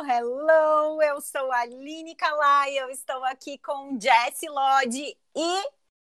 [0.00, 1.02] Hello!
[1.02, 5.62] Eu sou a Aline Kalai, eu estou aqui com Jessie Lodge e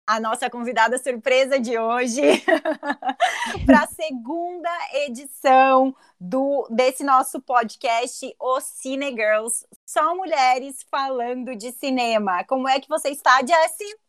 [0.08, 2.22] a nossa convidada surpresa de hoje
[3.66, 9.68] para a segunda edição do desse nosso podcast, O Cine Girls.
[9.86, 12.46] Só mulheres falando de cinema.
[12.46, 14.01] Como é que você está, Jessie?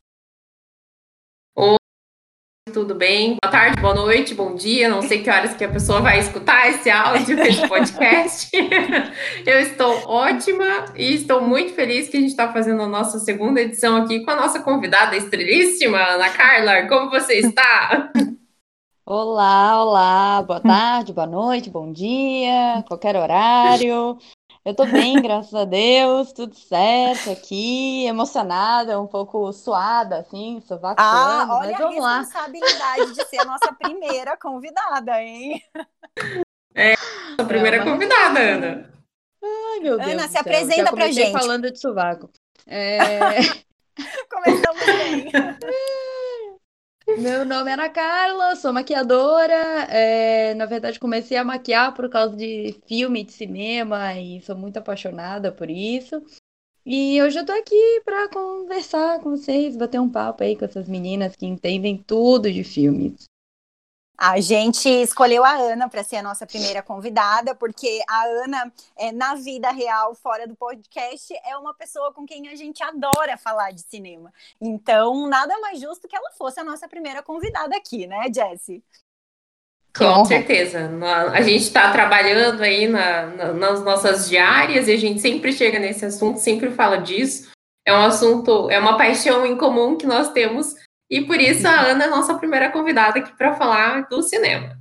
[2.70, 3.36] Tudo bem?
[3.42, 4.88] Boa tarde, boa noite, bom dia.
[4.88, 8.50] Não sei que horas que a pessoa vai escutar esse áudio, esse podcast.
[9.44, 13.60] Eu estou ótima e estou muito feliz que a gente está fazendo a nossa segunda
[13.60, 16.88] edição aqui com a nossa convidada estrelíssima, Ana Carla.
[16.88, 18.12] Como você está?
[19.04, 24.16] Olá, olá, boa tarde, boa noite, bom dia, qualquer horário.
[24.64, 31.00] Eu tô bem, graças a Deus, tudo certo aqui, emocionada, um pouco suada, assim, sovaco
[31.00, 33.06] Ah, olha a responsabilidade lá.
[33.06, 35.60] de ser a nossa primeira convidada, hein?
[36.72, 36.94] É,
[37.36, 38.92] a primeira é, convidada, Ana.
[39.42, 41.32] Ai, meu Deus Ana, se apresenta Já pra gente.
[41.32, 42.30] falando de sovaco.
[42.64, 42.98] É...
[44.30, 45.32] Começamos bem.
[47.18, 49.54] Meu nome é Ana Carla, sou maquiadora.
[49.88, 54.78] É, na verdade, comecei a maquiar por causa de filme, de cinema e sou muito
[54.78, 56.22] apaixonada por isso.
[56.84, 60.88] E hoje eu tô aqui para conversar com vocês, bater um papo aí com essas
[60.88, 63.24] meninas que entendem tudo de filmes.
[64.16, 69.10] A gente escolheu a Ana para ser a nossa primeira convidada, porque a Ana, é,
[69.10, 73.72] na vida real, fora do podcast, é uma pessoa com quem a gente adora falar
[73.72, 74.32] de cinema.
[74.60, 78.82] Então, nada mais justo que ela fosse a nossa primeira convidada aqui, né, Jessie?
[79.96, 80.90] Com certeza.
[81.32, 85.78] A gente está trabalhando aí na, na, nas nossas diárias e a gente sempre chega
[85.78, 87.50] nesse assunto, sempre fala disso.
[87.86, 90.76] É um assunto, é uma paixão em comum que nós temos
[91.12, 94.78] e por isso a Ana é a nossa primeira convidada aqui para falar do cinema.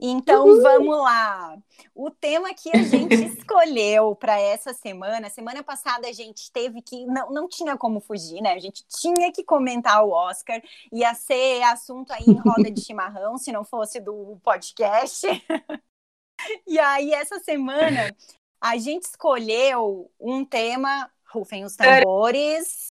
[0.00, 0.62] Então Uhul.
[0.62, 1.58] vamos lá.
[1.94, 7.04] O tema que a gente escolheu para essa semana, semana passada a gente teve que
[7.04, 8.54] não, não tinha como fugir, né?
[8.54, 13.36] A gente tinha que comentar o Oscar, ia ser assunto aí em roda de chimarrão,
[13.36, 15.26] se não fosse do podcast.
[16.66, 18.10] e aí essa semana
[18.58, 22.91] a gente escolheu um tema, rufem os tambores.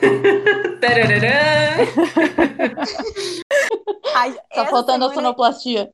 [4.14, 5.06] Ai, tá faltando semana...
[5.06, 5.92] a sonoplastia.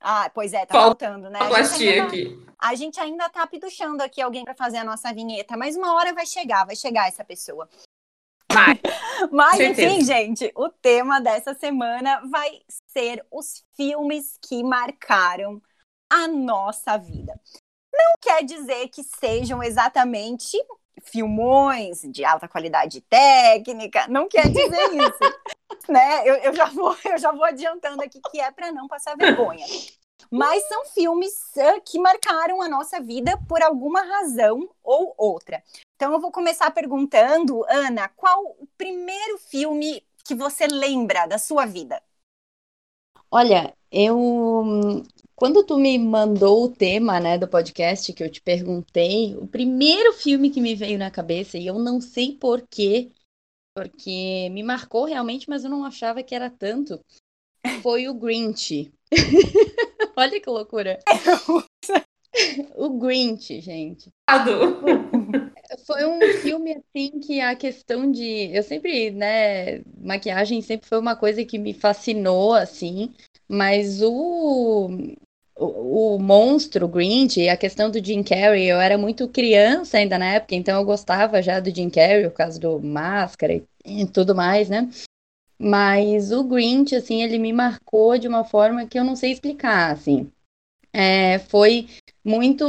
[0.00, 1.38] Ah, pois é, tá Falta faltando, né?
[1.38, 2.46] Sonoplastia aqui.
[2.58, 6.12] A gente ainda tá piduchando aqui alguém para fazer a nossa vinheta, mas uma hora
[6.12, 7.68] vai chegar, vai chegar essa pessoa.
[8.52, 8.80] Vai.
[9.30, 15.62] Mas, enfim, gente, o tema dessa semana vai ser os filmes que marcaram
[16.10, 17.40] a nossa vida.
[17.92, 20.56] Não quer dizer que sejam exatamente
[21.04, 25.88] filmões de alta qualidade técnica, não quer dizer isso.
[25.88, 26.28] né?
[26.28, 29.66] Eu, eu, já vou, eu já vou adiantando aqui que é para não passar vergonha.
[30.30, 35.62] Mas são filmes uh, que marcaram a nossa vida por alguma razão ou outra.
[35.96, 41.66] Então eu vou começar perguntando, Ana, qual o primeiro filme que você lembra da sua
[41.66, 42.00] vida?
[43.30, 45.02] Olha, eu
[45.40, 50.12] quando tu me mandou o tema, né, do podcast que eu te perguntei, o primeiro
[50.12, 53.10] filme que me veio na cabeça, e eu não sei porquê,
[53.74, 57.00] porque me marcou realmente, mas eu não achava que era tanto,
[57.82, 58.92] foi o Grinch.
[60.14, 60.98] Olha que loucura.
[62.76, 64.10] o Grinch, gente.
[65.86, 68.54] Foi um filme assim que a questão de.
[68.54, 69.78] Eu sempre, né?
[69.96, 73.14] Maquiagem sempre foi uma coisa que me fascinou, assim.
[73.48, 74.90] Mas o,
[75.60, 80.18] o, o monstro, o Grinch, a questão do Jim Carrey, eu era muito criança ainda
[80.18, 84.06] na época, então eu gostava já do Jim Carrey por causa do Máscara e, e
[84.06, 84.88] tudo mais, né?
[85.58, 89.92] Mas o Grinch, assim, ele me marcou de uma forma que eu não sei explicar,
[89.92, 90.30] assim.
[90.92, 91.86] É, foi
[92.24, 92.64] muito.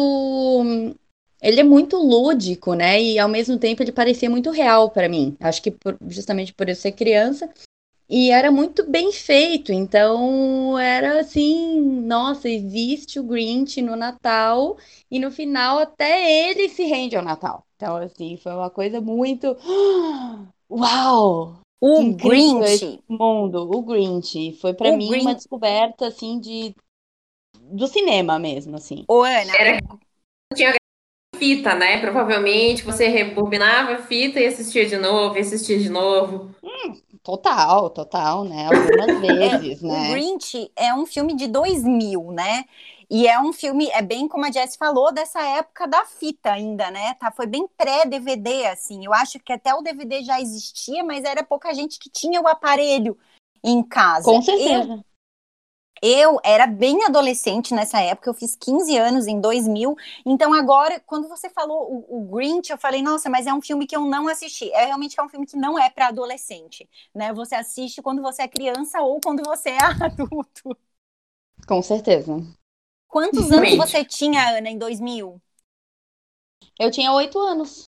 [1.42, 3.02] Ele é muito lúdico, né?
[3.02, 5.36] E ao mesmo tempo ele parecia muito real para mim.
[5.40, 7.50] Acho que por, justamente por eu ser criança,
[8.12, 14.78] e era muito bem feito, então era assim, nossa, existe o Grinch no Natal
[15.10, 17.66] e no final até ele se rende ao Natal.
[17.78, 19.56] Então assim, foi uma coisa muito
[20.70, 21.62] uau!
[21.80, 25.26] O Grinch, mundo, o Grinch, foi para mim Grinch...
[25.26, 26.76] uma descoberta assim de
[27.58, 29.06] do cinema mesmo, assim.
[29.08, 29.80] Ô, Ana, era
[30.54, 30.74] tinha
[31.38, 32.00] fita, né?
[32.00, 36.54] Provavelmente você rebobinava a fita e assistia de novo, e assistia de novo.
[36.62, 38.66] Hum, Total, total, né?
[38.66, 40.10] Algumas vezes, né?
[40.10, 42.66] O Grinch é um filme de 2000, né?
[43.10, 46.90] E é um filme, é bem como a Jess falou, dessa época da fita ainda,
[46.90, 47.14] né?
[47.16, 49.06] Tá, foi bem pré-DVD, assim.
[49.06, 52.48] Eu acho que até o DVD já existia, mas era pouca gente que tinha o
[52.48, 53.18] aparelho
[53.62, 54.24] em casa.
[54.24, 54.94] Com certeza.
[54.94, 55.04] Eu,
[56.04, 59.96] Eu era bem adolescente nessa época, eu fiz 15 anos em 2000.
[60.26, 63.86] Então, agora, quando você falou o, o Grinch, eu falei, nossa, mas é um filme
[63.86, 64.72] que eu não assisti.
[64.74, 67.32] É realmente é um filme que não é para adolescente, né?
[67.34, 70.76] Você assiste quando você é criança ou quando você é adulto.
[71.68, 72.36] Com certeza.
[73.08, 75.40] Quantos anos você tinha, Ana, em 2000?
[76.80, 77.84] Eu tinha oito anos.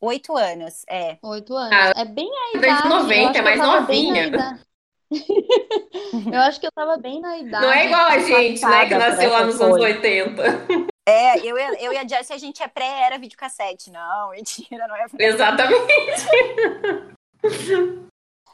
[0.00, 1.18] Oito anos, é.
[1.22, 1.72] Oito anos.
[1.72, 2.82] Ah, é bem a idade.
[2.82, 4.60] De 90, é mais novinha.
[6.32, 7.64] eu acho que eu tava bem na idade.
[7.64, 8.86] Não é igual a gente, né?
[8.86, 10.42] Que nasceu lá nos anos 80.
[11.08, 13.90] É, eu, eu e a Jessie, a gente é pré-era videocassete.
[13.90, 16.26] Não, mentira, não é Exatamente.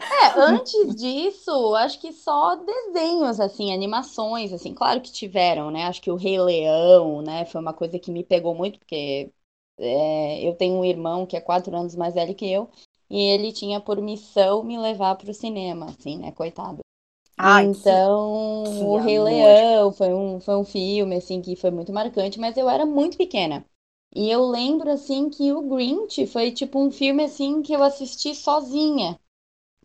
[0.01, 5.85] É, antes disso, acho que só desenhos, assim, animações, assim, claro que tiveram, né?
[5.85, 9.31] Acho que o Rei Leão, né, foi uma coisa que me pegou muito, porque
[9.79, 12.69] é, eu tenho um irmão que é quatro anos mais velho que eu,
[13.13, 16.33] e ele tinha por missão me levar para o cinema, assim, né?
[16.33, 16.81] Coitado.
[17.39, 21.71] Ai, então, que, que o Rei Leão foi um, foi um filme, assim, que foi
[21.71, 23.65] muito marcante, mas eu era muito pequena.
[24.15, 28.35] E eu lembro, assim, que o Grinch foi, tipo, um filme, assim, que eu assisti
[28.35, 29.19] sozinha.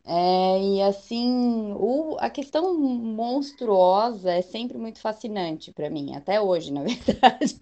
[0.10, 6.72] É, e, assim, o, a questão monstruosa é sempre muito fascinante para mim, até hoje,
[6.72, 7.60] na verdade.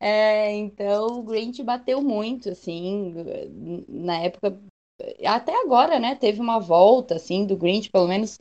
[0.00, 3.14] É, então, o Grinch bateu muito, assim,
[3.88, 4.58] na época,
[5.24, 6.16] até agora, né?
[6.16, 8.38] Teve uma volta, assim, do Grinch, pelo menos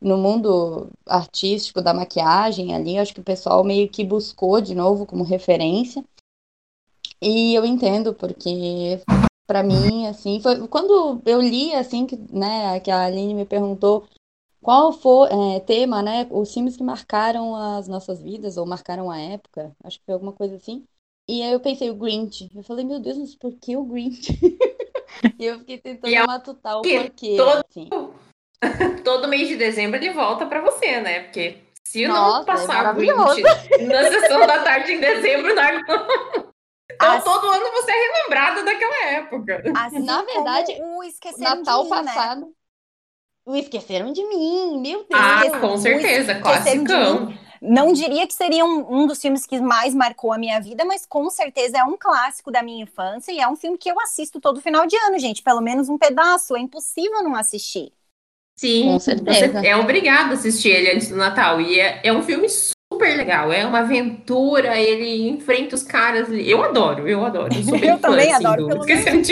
[0.00, 5.04] no mundo artístico da maquiagem ali, acho que o pessoal meio que buscou de novo
[5.04, 6.04] como referência.
[7.20, 9.00] E eu entendo, porque
[9.46, 14.06] para mim, assim, foi quando eu li, assim, que, né, que a Aline me perguntou
[14.60, 19.18] qual foi é, tema, né, os filmes que marcaram as nossas vidas, ou marcaram a
[19.18, 20.84] época, acho que foi alguma coisa assim.
[21.28, 22.50] E aí eu pensei, o Grinch.
[22.54, 24.32] Eu falei, meu Deus, mas por que o Grinch?
[25.38, 27.36] e eu fiquei tentando é matutar o porquê.
[27.36, 27.88] Todo, assim.
[29.04, 31.20] todo mês de dezembro ele volta para você, né?
[31.24, 33.42] Porque se Nossa, não passar é o Grinch
[33.86, 36.45] na sessão da tarde em dezembro, nós
[36.96, 39.62] Então, assim, todo ano você é relembrado daquela época.
[39.76, 42.04] Assim Na verdade, o Esqueceram Natal de mim, né?
[42.04, 42.40] passado.
[42.40, 42.52] Né?
[43.46, 45.08] O Esqueceram de Mim, meu Deus.
[45.12, 47.32] Ah, com certeza, classicão.
[47.62, 51.06] Não diria que seria um, um, dos filmes que mais marcou a minha vida, mas
[51.06, 54.40] com certeza é um clássico da minha infância e é um filme que eu assisto
[54.40, 55.42] todo final de ano, gente.
[55.42, 56.56] Pelo menos um pedaço.
[56.56, 57.92] É impossível não assistir.
[58.56, 59.60] Sim, com certeza.
[59.60, 61.60] Você é obrigado a assistir ele antes do Natal.
[61.60, 62.48] E é, é um filme
[62.96, 63.52] super legal.
[63.52, 66.28] É uma aventura, ele enfrenta os caras.
[66.30, 67.52] Eu adoro, eu adoro.
[67.54, 68.68] Eu, eu também fã, adoro.
[68.68, 69.28] Pelo menos, um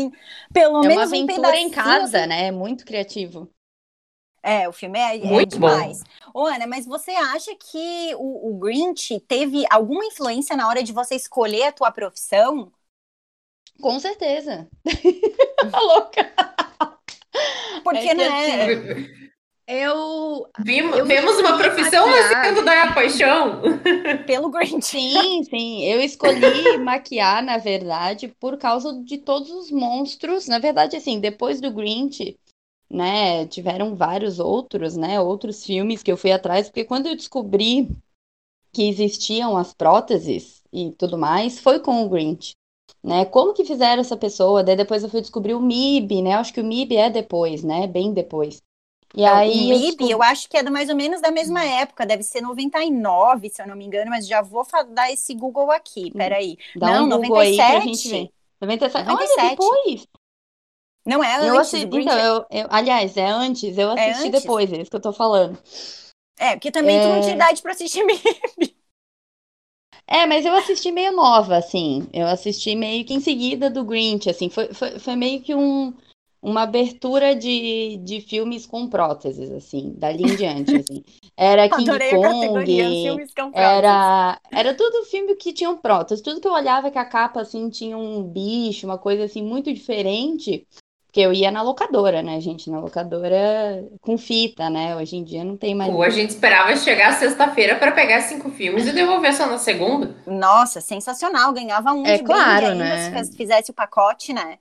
[0.00, 0.12] assim,
[0.52, 2.28] pelo é menos uma aventura um em casa, assim.
[2.28, 2.46] né?
[2.46, 3.50] É muito criativo.
[4.42, 6.02] É, o filme é, é Muito é demais.
[6.32, 6.42] Bom.
[6.42, 10.92] Ô, Ana, mas você acha que o, o Grinch teve alguma influência na hora de
[10.92, 12.70] você escolher a tua profissão?
[13.80, 14.68] Com certeza.
[15.70, 16.32] Tá louca.
[17.82, 18.64] Porque, é né?
[18.64, 19.27] Assim,
[19.68, 20.48] eu.
[20.60, 23.60] Vimos, eu vemos uma profissão nascendo da paixão.
[24.26, 24.86] Pelo Grinch.
[24.86, 25.84] Sim, sim.
[25.84, 30.48] Eu escolhi maquiar, na verdade, por causa de todos os monstros.
[30.48, 32.38] Na verdade, assim, depois do Grinch,
[32.90, 33.46] né?
[33.46, 35.20] Tiveram vários outros, né?
[35.20, 37.90] Outros filmes que eu fui atrás, porque quando eu descobri
[38.72, 42.52] que existiam as próteses e tudo mais, foi com o Grinch.
[43.02, 43.24] Né?
[43.26, 44.64] Como que fizeram essa pessoa?
[44.64, 46.32] Daí depois eu fui descobrir o MIB, né?
[46.32, 47.86] Acho que o MIB é depois, né?
[47.86, 48.60] Bem depois.
[49.14, 52.04] E aí, o MIB, eu, eu acho que é mais ou menos da mesma época,
[52.04, 56.10] deve ser 99, se eu não me engano, mas já vou dar esse Google aqui,
[56.14, 56.58] hum, peraí.
[56.76, 57.60] Dá não, um 97.
[57.60, 58.30] Aí pra gente ver.
[58.60, 59.08] 97.
[59.08, 59.40] 97.
[59.40, 60.06] Olha, depois.
[61.06, 61.48] Não é antes.
[61.48, 63.78] Eu assisti, então, eu, eu, aliás, é antes.
[63.78, 65.58] Eu é assisti é depois, é isso que eu tô falando.
[66.38, 67.02] É, porque também é...
[67.02, 68.76] tu não tinha idade pra assistir MIB.
[70.06, 72.08] É, mas eu assisti meio nova, assim.
[72.12, 74.48] Eu assisti meio que em seguida do Grinch, assim.
[74.48, 75.94] Foi, foi, foi meio que um,
[76.40, 81.04] uma abertura de, de filmes com próteses, assim, dali em diante, assim.
[81.36, 86.22] Era King Adorei Kong, era, era tudo filme que tinham próteses.
[86.22, 89.72] Tudo que eu olhava que a capa, assim, tinha um bicho, uma coisa, assim, muito
[89.72, 90.66] diferente.
[91.08, 92.70] Porque eu ia na locadora, né, gente?
[92.70, 94.94] Na locadora com fita, né?
[94.94, 95.90] Hoje em dia não tem mais.
[95.90, 100.14] Pô, a gente esperava chegar sexta-feira para pegar cinco filmes e devolver só na segunda.
[100.26, 101.52] Nossa, sensacional.
[101.54, 103.24] Ganhava um é de claro, né?
[103.24, 104.58] se fizesse o pacote, né?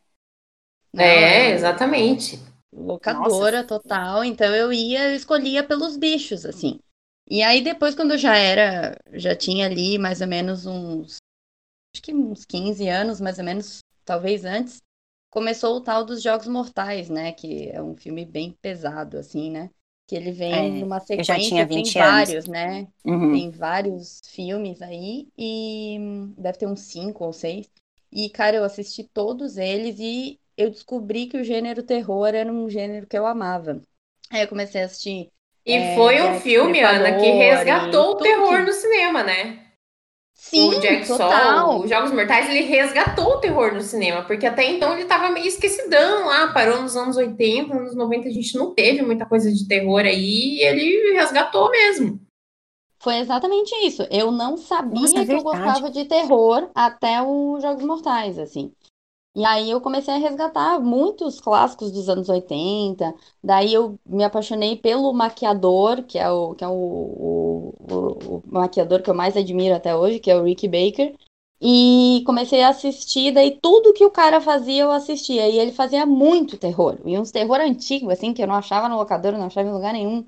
[0.97, 2.39] É, exatamente.
[2.73, 3.67] Locadora Nossa.
[3.67, 4.23] total.
[4.23, 6.79] Então eu ia, eu escolhia pelos bichos, assim.
[7.29, 11.17] E aí depois, quando eu já era, já tinha ali mais ou menos uns.
[11.93, 14.81] Acho que uns 15 anos, mais ou menos, talvez antes
[15.29, 17.31] começou o tal dos Jogos Mortais, né?
[17.31, 19.69] Que é um filme bem pesado, assim, né?
[20.07, 22.27] Que ele vem é, numa sequência, já tinha 20 tem anos.
[22.27, 22.87] vários, né?
[23.05, 23.33] Uhum.
[23.33, 25.97] Tem vários filmes aí, e
[26.37, 27.69] deve ter uns cinco ou seis.
[28.11, 32.69] E, cara, eu assisti todos eles e eu descobri que o gênero terror era um
[32.69, 33.81] gênero que eu amava.
[34.29, 35.31] Aí eu comecei a assistir
[35.65, 39.63] E é, foi um filme, Ana, que resgatou o terror no cinema, né?
[40.33, 41.71] Sim, o Jack total.
[41.71, 45.31] Sol, os Jogos Mortais, ele resgatou o terror no cinema, porque até então ele tava
[45.31, 49.51] meio esquecidão lá, parou nos anos 80, anos 90, a gente não teve muita coisa
[49.51, 52.21] de terror aí, e ele resgatou mesmo.
[52.99, 54.03] Foi exatamente isso.
[54.11, 58.71] Eu não sabia Nossa, é que eu gostava de terror até os Jogos Mortais, assim.
[59.37, 63.13] E aí eu comecei a resgatar muitos clássicos dos anos 80.
[63.43, 69.03] Daí eu me apaixonei pelo maquiador, que é o, que é o, o, o, maquiador
[69.03, 71.15] que eu mais admiro até hoje, que é o Rick Baker.
[71.61, 75.47] E comecei a assistir, daí tudo que o cara fazia eu assistia.
[75.47, 76.97] E ele fazia muito terror.
[77.05, 79.93] E uns terror antigo, assim, que eu não achava no locador, não achava em lugar
[79.93, 80.25] nenhum.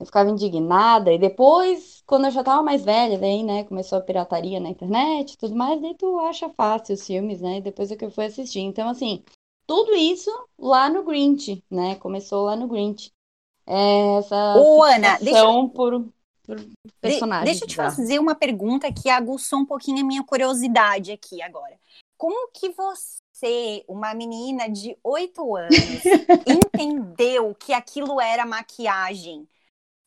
[0.00, 1.12] Eu ficava indignada.
[1.12, 5.34] E depois, quando eu já tava mais velha, daí, né, começou a pirataria na internet
[5.34, 7.58] e tudo mais, daí tu acha fácil os filmes, né?
[7.58, 8.60] E depois é que eu fui assistir.
[8.60, 9.22] Então, assim,
[9.66, 11.96] tudo isso lá no Grinch, né?
[11.96, 13.12] Começou lá no Grinch.
[13.66, 15.44] É, essa Ô, Ana, deixa...
[15.74, 16.08] por,
[16.44, 16.66] por
[16.98, 17.44] personagens.
[17.44, 21.78] deixa eu te fazer uma pergunta que aguçou um pouquinho a minha curiosidade aqui agora.
[22.16, 25.70] Como que você uma menina de oito anos
[26.48, 29.46] entendeu que aquilo era maquiagem?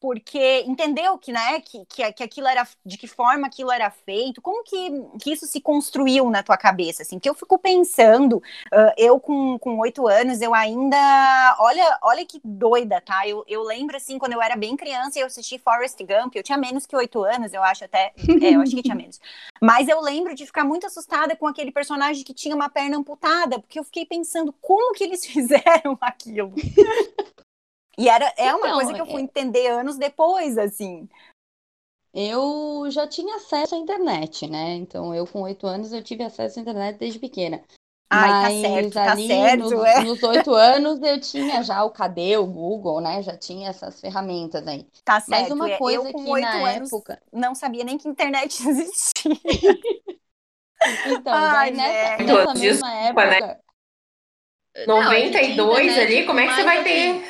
[0.03, 4.41] Porque entendeu que, né, que, que, que aquilo era, de que forma aquilo era feito,
[4.41, 4.89] como que,
[5.21, 9.57] que isso se construiu na tua cabeça, assim, que eu fico pensando, uh, eu com,
[9.79, 14.41] oito anos, eu ainda, olha, olha que doida, tá, eu, eu lembro, assim, quando eu
[14.41, 17.85] era bem criança eu assisti Forrest Gump, eu tinha menos que oito anos, eu acho
[17.85, 19.21] até, é, eu acho que tinha menos,
[19.61, 23.57] mas eu lembro de ficar muito assustada com aquele personagem que tinha uma perna amputada,
[23.57, 26.53] porque eu fiquei pensando, como que eles fizeram aquilo?
[27.97, 29.23] E era, é uma então, coisa que eu fui é...
[29.23, 31.07] entender anos depois, assim.
[32.13, 34.75] Eu já tinha acesso à internet, né?
[34.75, 37.63] Então, eu com oito anos, eu tive acesso à internet desde pequena.
[38.09, 39.99] Ai, tá Mas tá certo, ali, tá certo, nos, é.
[40.01, 43.23] nos oito anos, eu tinha já o KD, o Google, né?
[43.23, 44.87] Já tinha essas ferramentas aí.
[45.03, 45.41] Tá certo.
[45.41, 47.21] Mas uma coisa eu, com que na época...
[47.31, 49.31] não sabia nem que internet existia.
[51.07, 53.07] então, Ai, nessa, nessa mesma né?
[53.07, 53.59] época...
[54.87, 57.23] 92 não, ali, como é que você vai ter...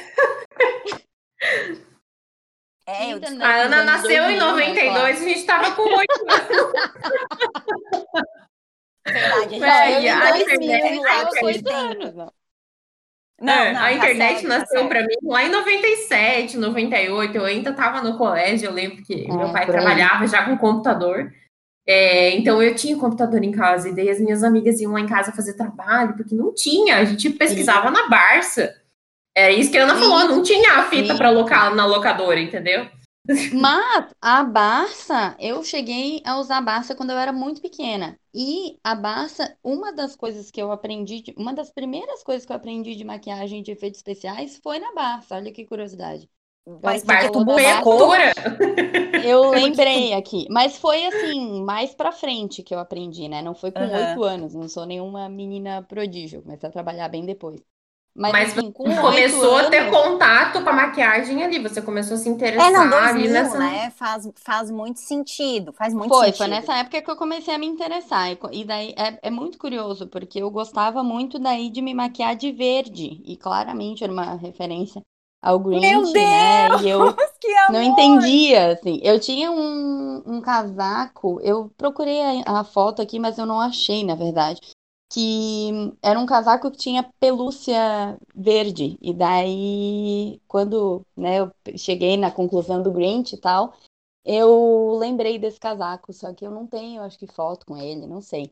[2.86, 6.74] É, eu a Ana nasceu em 92 e a gente estava com 8 anos.
[9.05, 12.15] Verdade, a, internet, anos.
[12.15, 12.33] Não,
[13.39, 17.36] não, é, a internet tá nasceu tá para mim lá em 97, 98.
[17.36, 18.67] Eu ainda estava no colégio.
[18.67, 21.31] Eu lembro que é, meu pai trabalhava já com computador.
[21.86, 25.07] É, então eu tinha computador em casa e daí as minhas amigas iam lá em
[25.07, 26.98] casa fazer trabalho, porque não tinha.
[26.98, 27.93] A gente pesquisava Sim.
[27.93, 28.83] na Barça.
[29.36, 32.88] É isso que a Ana falou, não tinha a fita para locar na locadora, entendeu?
[33.54, 38.20] Mas a Barça, eu cheguei a usar a Barça quando eu era muito pequena.
[38.34, 42.58] E a Barça, uma das coisas que eu aprendi, uma das primeiras coisas que eu
[42.58, 45.36] aprendi de maquiagem de efeitos especiais foi na Barça.
[45.36, 46.30] Olha que curiosidade.
[46.82, 48.13] Mas porque tu buscou.
[49.24, 50.48] Eu lembrei aqui.
[50.50, 53.42] Mas foi assim, mais pra frente que eu aprendi, né?
[53.42, 54.24] Não foi com oito uhum.
[54.24, 54.54] anos.
[54.54, 56.42] Não sou nenhuma menina prodígio.
[56.42, 57.62] Comecei a trabalhar bem depois.
[58.15, 59.67] Mas, Mas assim, começou anos...
[59.67, 63.08] a ter contato com a maquiagem ali, você começou a se interessar é, não, 2000,
[63.08, 63.58] ali nessa...
[63.58, 63.89] né?
[63.89, 66.38] Faz, faz muito sentido, faz muito foi, sentido.
[66.38, 68.29] Foi nessa época que eu comecei a me interessar.
[68.51, 72.51] E daí é, é muito curioso, porque eu gostava muito daí de me maquiar de
[72.51, 73.20] verde.
[73.25, 75.01] E claramente era uma referência
[75.41, 76.84] ao Grinch, Meu Deus, né?
[76.84, 77.00] E eu
[77.72, 79.00] não entendia, assim.
[79.01, 84.05] Eu tinha um, um casaco, eu procurei a, a foto aqui, mas eu não achei,
[84.05, 84.62] na verdade
[85.13, 88.98] que era um casaco que tinha pelúcia verde.
[89.00, 93.75] E daí, quando né, eu cheguei na conclusão do Grinch e tal,
[94.25, 98.22] eu lembrei desse casaco, só que eu não tenho, acho que, foto com ele, não
[98.22, 98.50] sei.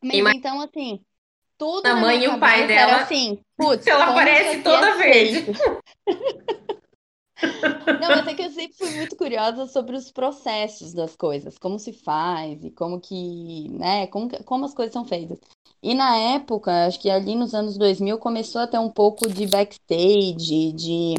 [0.00, 1.00] Mas então, assim,
[1.58, 1.84] tudo.
[1.86, 2.92] A mãe e o pai dela.
[2.92, 5.46] Era assim, putz, ela aparece toda verde.
[8.00, 11.78] Não, mas é que eu sempre fui muito curiosa sobre os processos das coisas, como
[11.78, 15.38] se faz e como que, né, como, como as coisas são feitas.
[15.82, 19.46] E na época, acho que ali nos anos 2000 começou a ter um pouco de
[19.46, 21.14] backstage, de,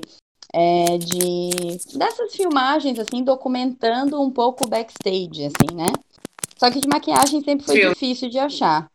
[0.54, 5.88] é, de dessas filmagens assim, documentando um pouco o backstage, assim, né?
[6.58, 7.90] Só que de maquiagem sempre foi Sim.
[7.90, 8.88] difícil de achar.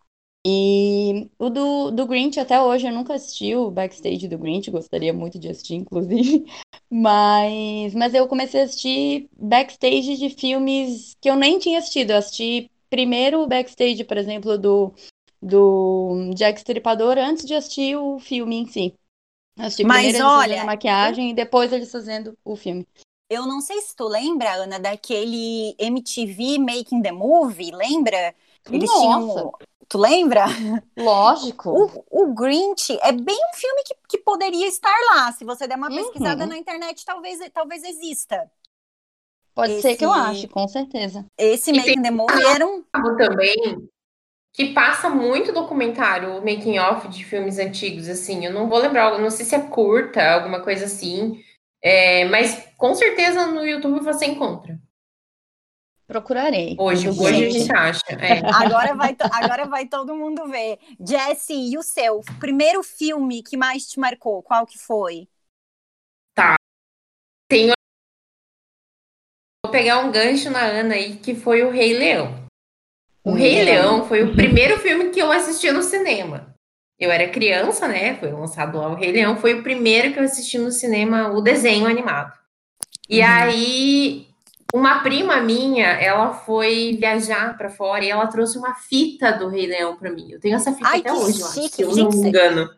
[0.49, 5.13] E o do, do Grinch, até hoje, eu nunca assisti o backstage do Grinch, gostaria
[5.13, 6.45] muito de assistir, inclusive.
[6.89, 12.13] Mas, mas eu comecei a assistir backstage de filmes que eu nem tinha assistido.
[12.13, 14.95] Eu assisti primeiro o backstage, por exemplo, do,
[15.41, 18.95] do Jack Stripador antes de assistir o filme em si.
[19.59, 21.31] Assisti mas primeiro olha, eles a maquiagem eu...
[21.31, 22.87] e depois eles fazendo o filme.
[23.29, 28.35] Eu não sei se tu lembra, Ana, daquele MTV Making the Movie, lembra?
[28.71, 29.01] Eles Nossa.
[29.01, 29.53] tinham
[29.89, 30.47] Tu lembra?
[30.97, 31.71] Lógico.
[31.71, 35.31] O, o Grinch é bem um filme que, que poderia estar lá.
[35.33, 35.97] Se você der uma Uhum.
[35.97, 38.51] pesquisada na internet, talvez, talvez exista.
[39.55, 41.25] Pode Esse- ser que eu ache, com certeza.
[41.39, 42.83] Esse Making the Movie era um.
[43.17, 43.89] Também
[44.57, 48.47] que passa muito documentário, making off de filmes antigos, assim.
[48.47, 51.45] Eu não vou lembrar, não sei se é curta, alguma coisa assim.
[51.83, 54.81] É, mas com certeza no YouTube você encontra.
[56.07, 56.75] Procurarei.
[56.79, 58.01] Hoje, hoje a gente acha.
[58.13, 58.39] é.
[58.65, 60.79] Agora vai, agora vai todo mundo ver.
[61.07, 62.23] Jesse, e o seu?
[62.41, 64.43] Primeiro filme que mais te marcou?
[64.43, 65.29] Qual que foi?
[69.63, 72.46] Vou pegar um gancho na Ana aí, que foi o Rei Leão.
[73.27, 73.33] O.
[73.33, 76.55] Rei Leão foi o primeiro filme que eu assisti no cinema.
[76.99, 78.15] Eu era criança, né?
[78.15, 81.41] Foi lançado lá o Rei Leão, foi o primeiro que eu assisti no cinema, o
[81.41, 82.33] desenho animado.
[83.09, 83.27] E Uhum.
[83.27, 84.29] aí,
[84.73, 89.67] uma prima minha, ela foi viajar pra fora e ela trouxe uma fita do Rei
[89.67, 90.31] Leão pra mim.
[90.31, 92.29] Eu tenho essa fita Ai, até que hoje, eu acho, chique, se eu não me
[92.29, 92.71] engano.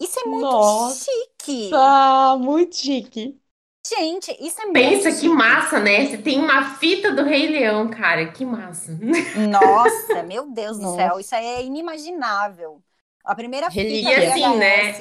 [0.00, 1.04] Isso é muito Nossa.
[1.04, 1.70] chique.
[1.72, 3.38] Ah, muito chique.
[3.86, 5.28] Gente, isso é muito Pensa que chique.
[5.28, 6.06] massa, né?
[6.06, 8.98] Você tem uma fita do Rei Leão, cara, que massa.
[9.50, 12.80] Nossa, meu Deus do céu, isso aí é inimaginável.
[13.24, 14.20] A primeira Relíquia.
[14.20, 14.92] fita E assim, né?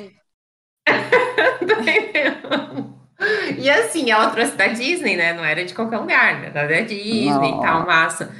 [1.65, 2.93] Do Rei Leão.
[3.57, 5.31] E assim, ela trouxe da Disney, né?
[5.31, 6.51] Não era de qualquer lugar, né?
[6.53, 7.59] Era da Disney Não.
[7.59, 8.35] e tal, massa.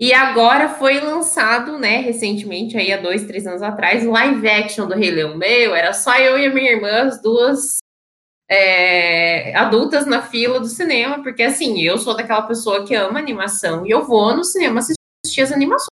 [0.00, 4.88] E agora foi lançado, né, recentemente, aí há dois, três anos atrás, o live action
[4.88, 5.36] do Rei Leão.
[5.36, 7.81] Meu, era só eu e a minha irmã, as duas
[8.52, 13.86] é, adultas na fila do cinema, porque assim, eu sou daquela pessoa que ama animação
[13.86, 15.88] e eu vou no cinema assistir as animações.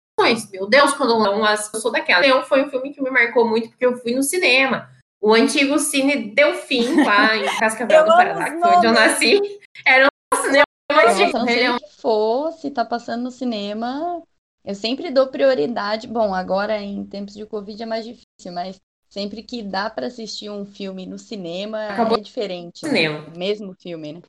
[0.50, 2.20] Meu Deus, quando não, as- eu sou daquela.
[2.20, 4.88] Leão foi um filme que me marcou muito porque eu fui no cinema.
[5.20, 9.40] O antigo Cine Delfim, lá em Cascavel Eu do Paraná, que foi onde eu nasci.
[9.84, 11.38] Era um cinema Nossa, antigo.
[11.38, 14.22] não Rei sei Leão o que for, se tá passando no cinema,
[14.64, 16.06] eu sempre dou prioridade.
[16.06, 18.80] Bom, agora em tempos de Covid é mais difícil, mas
[19.16, 22.90] sempre que dá pra assistir um filme no cinema Acabou é diferente, né?
[22.90, 23.26] cinema.
[23.34, 24.20] O mesmo filme, né?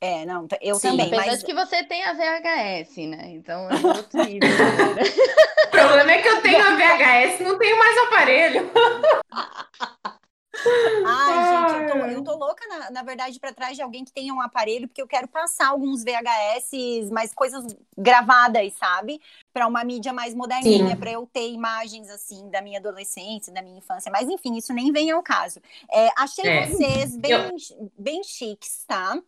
[0.00, 3.32] É, não, eu Sim, também, Apesar mas de que você tem a VHS, né?
[3.32, 4.48] Então é outro nível.
[5.66, 8.70] O problema é que eu tenho a VHS, não tenho mais aparelho.
[11.04, 14.12] Ai, gente, eu tô, eu tô louca, na, na verdade, pra trás de alguém que
[14.12, 17.64] tenha um aparelho, porque eu quero passar alguns VHS, mais coisas
[17.96, 19.20] gravadas, sabe?
[19.52, 23.78] Pra uma mídia mais moderninha, pra eu ter imagens, assim, da minha adolescência, da minha
[23.78, 24.10] infância.
[24.12, 25.60] Mas, enfim, isso nem vem ao caso.
[25.90, 26.66] É, achei É.
[26.66, 29.20] vocês bem, Eu- bem chiques, tá?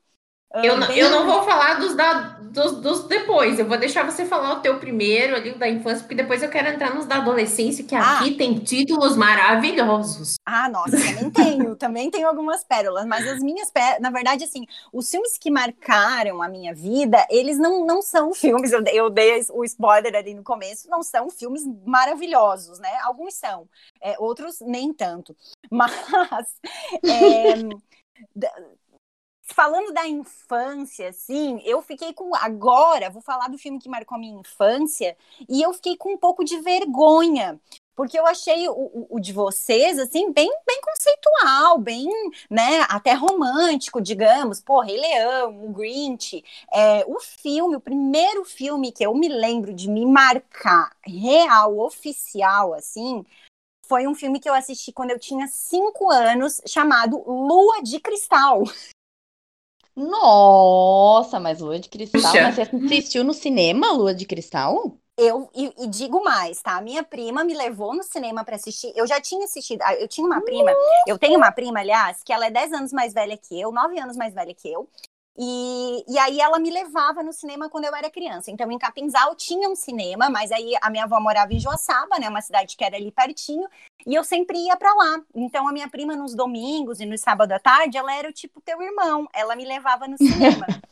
[0.55, 4.27] Eu, não- eu não vou falar dos, da, dos, dos depois, eu vou deixar você
[4.27, 7.85] falar o teu primeiro ali, da infância, porque depois eu quero entrar nos da adolescência,
[7.85, 8.17] que Ah.
[8.19, 10.35] aqui tem títulos maravilhosos.
[10.45, 14.67] Ah, nossa, também tenho, também tenho algumas pérolas, mas as minhas pérolas, na verdade, assim,
[14.93, 19.45] os filmes que marcaram a minha vida, eles não, não são filmes, eu, eu dei
[19.53, 22.91] o spoiler ali no começo, não são filmes maravilhosos, né?
[23.05, 23.69] Alguns são,
[24.03, 25.37] é, outros nem tanto.
[25.71, 25.95] Mas,
[27.09, 27.55] é,
[29.55, 32.35] falando da infância, assim, eu fiquei com.
[32.35, 35.17] Agora, vou falar do filme que marcou a minha infância,
[35.49, 37.61] e eu fiquei com um pouco de vergonha.
[37.95, 42.09] Porque eu achei o, o- o de vocês, assim, bem, bem conceitual, bem,
[42.49, 44.61] né, até romântico, digamos.
[44.63, 46.43] Pô, Rei Leão, o Grinch.
[46.73, 52.73] É, o filme, o primeiro filme que eu me lembro de me marcar real, oficial,
[52.73, 53.23] assim,
[53.87, 58.63] foi um filme que eu assisti quando eu tinha cinco anos, chamado Lua de Cristal.
[59.96, 62.20] Nossa, mas Lua de Cristal.
[62.22, 62.42] Puxa.
[62.42, 64.96] Mas você assistiu no cinema Lua de Cristal?
[65.16, 66.81] Eu e, e digo mais, tá?
[66.81, 68.90] Minha prima me levou no cinema pra assistir.
[68.96, 69.83] Eu já tinha assistido.
[69.83, 70.70] ah, Eu tinha uma prima.
[71.07, 73.98] Eu tenho uma prima, aliás, que ela é 10 anos mais velha que eu, 9
[74.00, 74.88] anos mais velha que eu.
[75.38, 78.51] E, e aí ela me levava no cinema quando eu era criança.
[78.51, 82.29] Então, em Capinzal tinha um cinema, mas aí a minha avó morava em Joaçaba, né?
[82.29, 83.69] Uma cidade que era ali pertinho.
[84.07, 85.23] E eu sempre ia pra lá.
[85.35, 88.61] Então, a minha prima nos domingos e no sábado à tarde, ela era o tipo
[88.61, 89.29] teu irmão.
[89.33, 90.66] Ela me levava no cinema.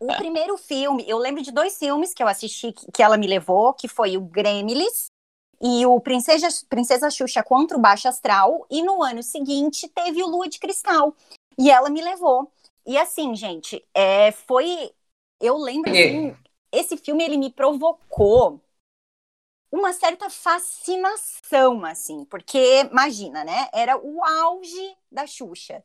[0.00, 3.26] O primeiro filme, eu lembro de dois filmes que eu assisti que, que ela me
[3.26, 5.08] levou, que foi o Gremlins
[5.60, 8.66] e o Princesa, Princesa Xuxa contra o Baixo Astral.
[8.70, 11.14] E no ano seguinte teve o Lua de Cristal.
[11.58, 12.50] E ela me levou.
[12.86, 14.90] E assim, gente, é, foi.
[15.40, 16.36] Eu lembro assim,
[16.72, 18.60] esse filme ele me provocou
[19.70, 23.68] uma certa fascinação, assim, porque imagina, né?
[23.72, 25.82] Era o auge da Xuxa,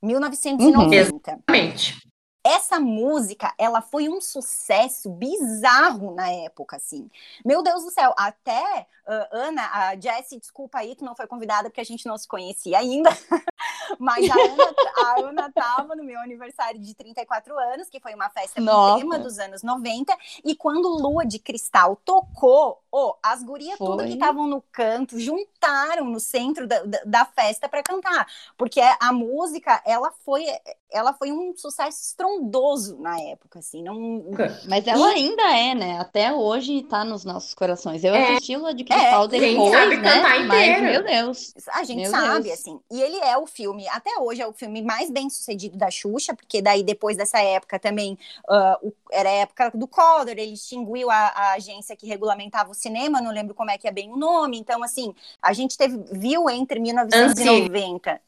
[0.00, 1.98] 1990 Exatamente.
[2.44, 7.10] essa música, ela foi um sucesso bizarro na época, assim.
[7.44, 11.68] Meu Deus do céu, até ah, Ana, a Jessie, desculpa aí, tu não foi convidada
[11.68, 13.10] porque a gente não se conhecia ainda.
[13.98, 18.30] Mas a Ana, a Ana tava no meu aniversário de 34 anos, que foi uma
[18.30, 23.78] festa com tema dos anos 90, e quando Lua de Cristal tocou, Oh, as gurias
[23.78, 28.82] tudo que estavam no canto juntaram no centro da, da, da festa para cantar, porque
[29.00, 30.44] a música ela foi
[30.92, 34.24] ela foi um sucesso estrondoso na época, assim, não.
[34.68, 35.14] Mas ela e...
[35.14, 35.98] ainda é, né?
[35.98, 38.04] Até hoje tá nos nossos corações.
[38.04, 40.38] Eu é, assisti o de Cristal é, depois, sabe né?
[40.46, 42.60] Mas meu Deus, a gente meu sabe, Deus.
[42.60, 42.78] assim.
[42.90, 46.34] E ele é o filme, até hoje é o filme mais bem sucedido da Xuxa,
[46.34, 51.28] porque daí depois dessa época também uh, era a época do Collor, ele extinguiu a,
[51.28, 54.58] a agência que regulamentava o cinema, não lembro como é que é bem o nome.
[54.58, 58.20] Então, assim, a gente teve viu entre 1990.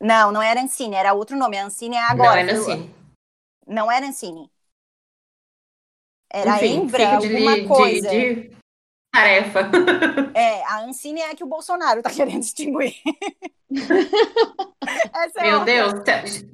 [0.00, 1.58] Não, não era Ancine, era outro nome.
[1.58, 2.42] A Ancine é agora.
[2.42, 2.94] Não era Ancine.
[3.66, 4.50] Não era Ancine.
[6.30, 8.10] Era Enfim, Embra, alguma de, coisa.
[8.10, 8.57] De, de
[9.18, 9.70] tarefa.
[10.34, 12.94] É, a Ancine é a que o Bolsonaro tá querendo extinguir.
[15.36, 15.94] é Meu Deus,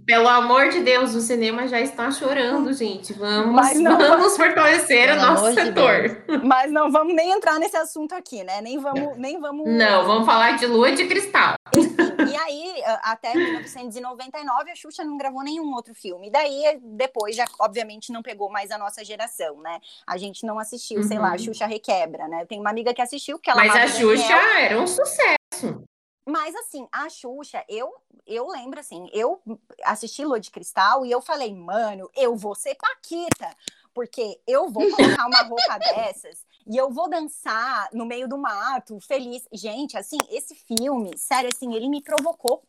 [0.06, 3.12] pelo amor de Deus, o cinema já está chorando, gente.
[3.12, 6.08] Vamos, não, vamos fortalecer o nosso setor.
[6.08, 8.62] De Mas não vamos nem entrar nesse assunto aqui, né?
[8.62, 9.68] Nem vamos, nem vamos.
[9.70, 11.54] Não, vamos falar de lua de cristal.
[12.34, 16.26] E aí, até 1999, a Xuxa não gravou nenhum outro filme.
[16.26, 19.80] E daí, depois, já obviamente não pegou mais a nossa geração, né?
[20.04, 21.06] A gente não assistiu, uhum.
[21.06, 21.38] sei lá, a uhum.
[21.38, 22.44] Xuxa Requebra, né?
[22.46, 23.64] Tem uma amiga que assistiu que ela.
[23.64, 24.56] Mas a Xuxa Daniel.
[24.58, 25.84] era um sucesso.
[26.26, 27.92] Mas assim, a Xuxa, eu
[28.26, 29.40] eu lembro assim, eu
[29.84, 33.54] assisti Lua de Cristal e eu falei, mano, eu vou ser Paquita,
[33.92, 38.98] porque eu vou colocar uma roupa dessas e eu vou dançar no meio do mato,
[39.00, 39.46] feliz.
[39.52, 42.62] Gente, assim, esse filme, sério, assim, ele me provocou.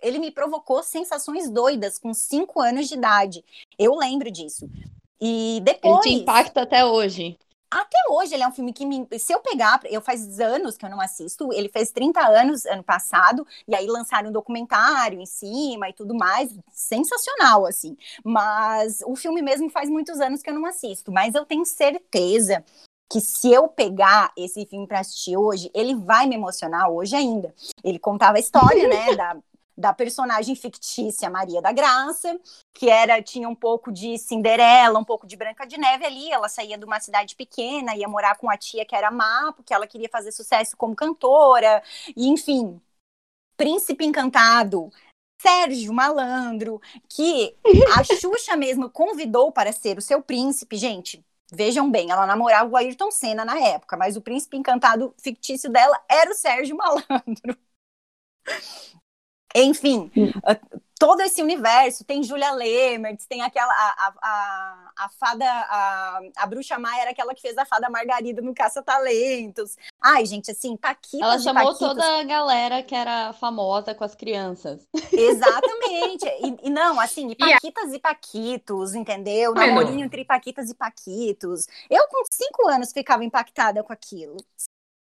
[0.00, 3.44] Ele me provocou sensações doidas com cinco anos de idade.
[3.78, 4.68] Eu lembro disso.
[5.20, 6.06] E depois.
[6.06, 7.38] Ele te impacta até hoje.
[7.68, 10.86] Até hoje ele é um filme que me, se eu pegar, eu faz anos que
[10.86, 15.26] eu não assisto, ele fez 30 anos ano passado, e aí lançaram um documentário em
[15.26, 17.96] cima e tudo mais, sensacional assim.
[18.24, 22.64] Mas o filme mesmo faz muitos anos que eu não assisto, mas eu tenho certeza
[23.10, 27.54] que se eu pegar esse filme para assistir hoje, ele vai me emocionar hoje ainda.
[27.82, 29.36] Ele contava a história, né, da,
[29.76, 32.38] da personagem fictícia Maria da Graça,
[32.74, 36.32] que era tinha um pouco de Cinderela, um pouco de Branca de Neve ali.
[36.32, 39.72] Ela saía de uma cidade pequena, ia morar com a tia que era má, porque
[39.72, 41.82] ela queria fazer sucesso como cantora,
[42.16, 42.80] e enfim.
[43.56, 44.90] Príncipe Encantado,
[45.40, 47.56] Sérgio Malandro, que
[47.96, 51.24] a Xuxa mesmo convidou para ser o seu príncipe, gente.
[51.52, 55.96] Vejam bem, ela namorava o Ayrton Senna na época, mas o príncipe encantado fictício dela
[56.10, 57.56] era o Sérgio Malandro.
[59.56, 60.30] Enfim, hum.
[60.98, 66.78] todo esse universo, tem Julia Lemertz, tem aquela, a, a, a fada, a, a bruxa
[66.78, 69.76] Maia era aquela que fez a fada Margarida no Caça-Talentos.
[70.02, 71.88] Ai, gente, assim, Paquitas Ela chamou Paquitos...
[71.88, 74.86] toda a galera que era famosa com as crianças.
[75.10, 76.26] Exatamente.
[76.26, 79.54] E, e não, assim, e Paquitas e, Paquitos, entendeu?
[79.54, 81.66] Namorinho entre Paquitas e Paquitos.
[81.88, 84.36] Eu, com cinco anos, ficava impactada com aquilo.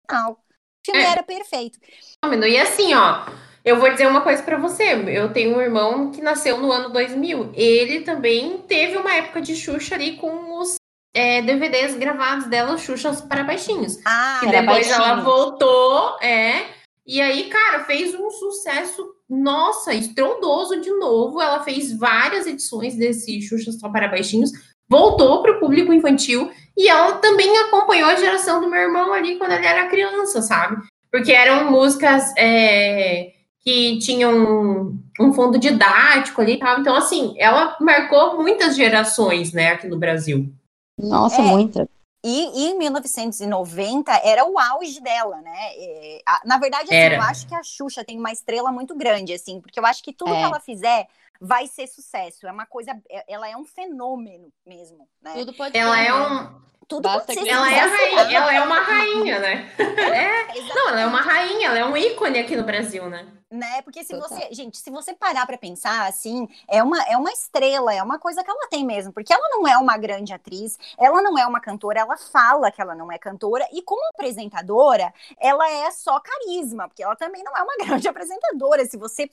[0.09, 0.31] Não.
[0.31, 0.38] O
[0.83, 1.12] filme é.
[1.12, 1.77] era perfeito.
[2.23, 3.25] E assim, ó
[3.69, 4.84] eu vou dizer uma coisa para você.
[5.08, 7.51] Eu tenho um irmão que nasceu no ano 2000.
[7.53, 10.75] Ele também teve uma época de Xuxa ali com os
[11.13, 13.99] é, DVDs gravados dela, Xuxa para baixinhos.
[14.05, 14.95] Ah, e depois baixinho.
[14.95, 16.65] ela voltou, é.
[17.05, 21.41] E aí, cara, fez um sucesso, nossa, estrondoso de novo.
[21.41, 24.51] Ela fez várias edições desse Xuxa só para baixinhos,
[24.88, 29.38] voltou para o público infantil e ela também acompanhou a geração do meu irmão ali
[29.38, 30.82] quando ele era criança, sabe?
[31.12, 36.80] Porque eram músicas é, que tinham um, um fundo didático ali e tal.
[36.80, 40.52] Então, assim, ela marcou muitas gerações, né, aqui no Brasil.
[40.98, 41.89] Nossa, é, muita.
[42.24, 45.58] E, e, em 1990 era o auge dela, né?
[45.76, 49.34] É, a, na verdade, assim, eu acho que a Xuxa tem uma estrela muito grande,
[49.34, 50.38] assim, porque eu acho que tudo é.
[50.38, 51.08] que ela fizer
[51.39, 52.45] vai ser sucesso.
[52.45, 55.34] É uma coisa, é, ela é um fenômeno mesmo, né?
[55.34, 56.08] Tudo pode ela ser.
[56.08, 59.71] é um tudo Basta que ela é, rainha, ela é uma rainha, né?
[59.78, 63.28] É, não, ela é uma rainha, ela é um ícone aqui no Brasil, né?
[63.52, 63.82] né?
[63.84, 64.28] Porque se Total.
[64.28, 68.17] você, gente, se você parar para pensar assim, é uma, é uma estrela, é uma
[68.17, 71.45] coisa que ela tem mesmo, porque ela não é uma grande atriz, ela não é
[71.45, 76.19] uma cantora, ela fala que ela não é cantora e como apresentadora, ela é só
[76.19, 79.30] carisma, porque ela também não é uma grande apresentadora, se você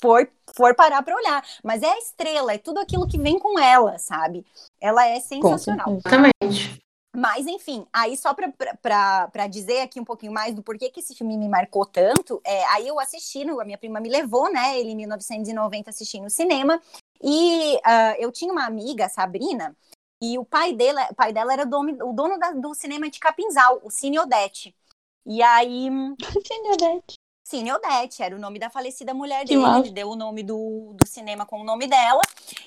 [0.00, 3.58] for, for parar para olhar, mas é a estrela, é tudo aquilo que vem com
[3.60, 4.44] ela, sabe?
[4.80, 5.98] Ela é sensacional.
[6.04, 6.85] Exatamente.
[7.16, 11.38] Mas, enfim, aí só para dizer aqui um pouquinho mais do porquê que esse filme
[11.38, 14.90] me marcou tanto, é, aí eu assisti, no, a minha prima me levou, né, ele
[14.90, 16.78] em 1990 assistindo no cinema,
[17.22, 19.74] e uh, eu tinha uma amiga, Sabrina,
[20.20, 23.18] e o pai dela, o pai dela era dono, o dono da, do cinema de
[23.18, 24.76] Capinzal, o Cine Odete.
[25.24, 25.88] E aí...
[26.46, 27.16] Cine Odete.
[27.46, 29.78] Cine Odete, era o nome da falecida mulher dele, massa.
[29.78, 32.20] ele deu o nome do, do cinema com o nome dela.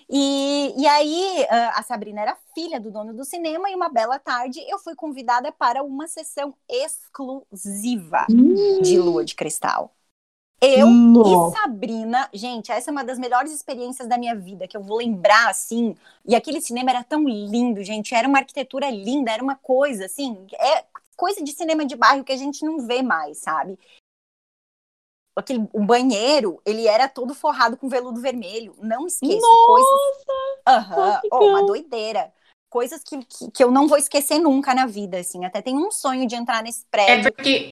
[0.10, 4.18] E, e aí, ah, a Sabrina era filha do dono do cinema, e uma bela
[4.18, 8.26] tarde eu fui convidada para uma sessão exclusiva
[8.82, 9.94] de Lua de Cristal.
[10.62, 11.52] Eu e.
[11.58, 15.50] Sabrina, gente, essa é uma das melhores experiências da minha vida, que eu vou lembrar,
[15.50, 15.94] assim.
[16.26, 18.16] E aquele cinema era tão lindo, gente.
[18.16, 20.48] Era uma arquitetura linda, era uma coisa, assim.
[20.54, 20.86] É
[21.18, 23.78] coisa de cinema de bairro que a gente não vê mais, sabe?
[25.40, 28.76] Aquele, o banheiro, ele era todo forrado com veludo vermelho.
[28.80, 29.90] Não esqueça, coisas.
[30.68, 31.40] Aham, classicão.
[31.40, 32.32] oh, uma doideira.
[32.70, 35.44] Coisas que, que, que eu não vou esquecer nunca na vida, assim.
[35.46, 37.34] Até tenho um sonho de entrar nesse É prédio.
[37.34, 37.72] porque o ver-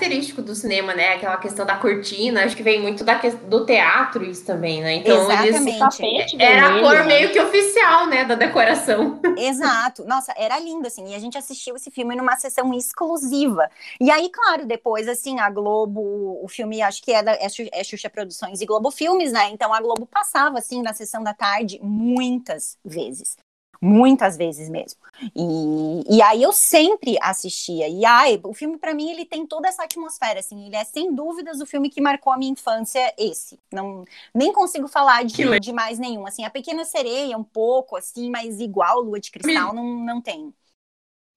[0.00, 1.14] característico do cinema, né?
[1.14, 4.94] Aquela questão da cortina, acho que vem muito da que- do teatro isso também, né?
[4.94, 5.78] Então eles Exatamente.
[5.78, 7.02] Tapete era a cor né?
[7.04, 9.20] meio que oficial, né, da decoração.
[9.36, 10.04] Exato.
[10.04, 11.06] Nossa, era lindo, assim.
[11.08, 13.70] E a gente assistiu esse filme numa sessão exclusiva.
[14.00, 17.84] E aí, claro, depois, assim, a Globo, o filme, acho que é, da, é, é
[17.84, 19.50] Xuxa Produções e Globo Filmes, né?
[19.50, 23.36] Então a Globo passava, assim, na sessão da tarde, muitas vezes.
[23.82, 25.00] Muitas vezes mesmo.
[25.34, 27.88] E, e aí eu sempre assistia.
[27.88, 30.66] E ai, o filme, pra mim, ele tem toda essa atmosfera, assim.
[30.66, 33.58] Ele é, sem dúvidas, o filme que marcou a minha infância, esse.
[33.72, 36.26] Não, nem consigo falar de, de mais nenhum.
[36.26, 40.52] Assim, a Pequena Sereia, um pouco, assim, mas igual Lua de Cristal, não, não tem.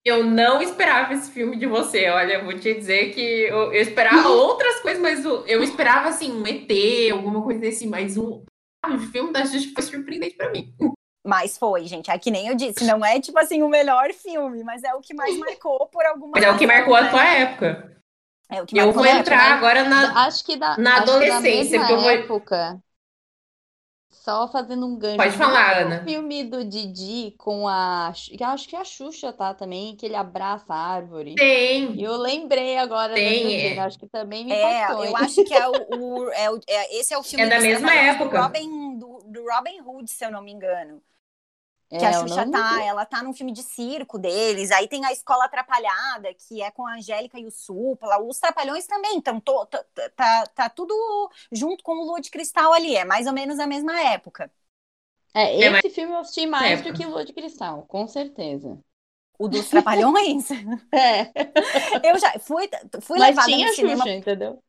[0.05, 3.81] Eu não esperava esse filme de você, olha, eu vou te dizer que eu, eu
[3.81, 8.43] esperava outras coisas, mas o- eu esperava, assim, um ET, alguma coisa desse, mas o,
[8.85, 10.73] o filme da Xuxa foi surpreendente pra mim.
[11.23, 12.11] Mas foi, gente.
[12.11, 15.01] É que nem eu disse, não é tipo assim o melhor filme, mas é o
[15.01, 17.09] que mais marcou por alguma Mas é o que marcou a né?
[17.09, 17.97] tua época.
[18.49, 19.55] É o que Eu marcou vou a entrar época.
[19.57, 20.25] agora na.
[20.25, 22.83] Acho que da, na acho que da adolescência, mesma porque eu vou- época,
[24.09, 25.17] só fazendo um gancho.
[25.17, 26.01] Pode falar, tem Ana.
[26.01, 28.13] O filme do Didi com a.
[28.13, 31.35] que eu acho que a Xuxa tá também, que ele abraça a árvore.
[31.35, 31.93] Tem.
[31.95, 33.79] E eu lembrei agora Tem, é.
[33.79, 35.05] acho que também me É, impactou.
[35.05, 37.59] eu acho que é o, o- é o- é- esse é o filme É da
[37.59, 38.37] mesma época.
[38.37, 41.01] do Robin, do, do Robin Hood, se eu não me engano.
[41.97, 44.71] Que É, a Xuxa não tá, ela tá num filme de circo deles.
[44.71, 48.19] Aí tem a Escola Atrapalhada, que é com a Angélica e o Supla.
[48.21, 49.15] Os Trapalhões também.
[49.17, 49.83] Então, tô- tá,
[50.15, 50.93] tá, tá tudo
[51.51, 52.95] junto com o Lua de Cristal ali.
[52.95, 54.51] É mais ou menos a mesma época.
[55.33, 56.93] É, É, esse filme eu assisti mais do época.
[56.93, 58.79] que Lua de Cristal, com certeza.
[59.39, 60.49] O dos Trapalhões.
[60.93, 61.33] É,
[62.03, 62.69] eu já fui,
[63.01, 64.61] fui mas levada tinha no cinema Xuxa, entendeu?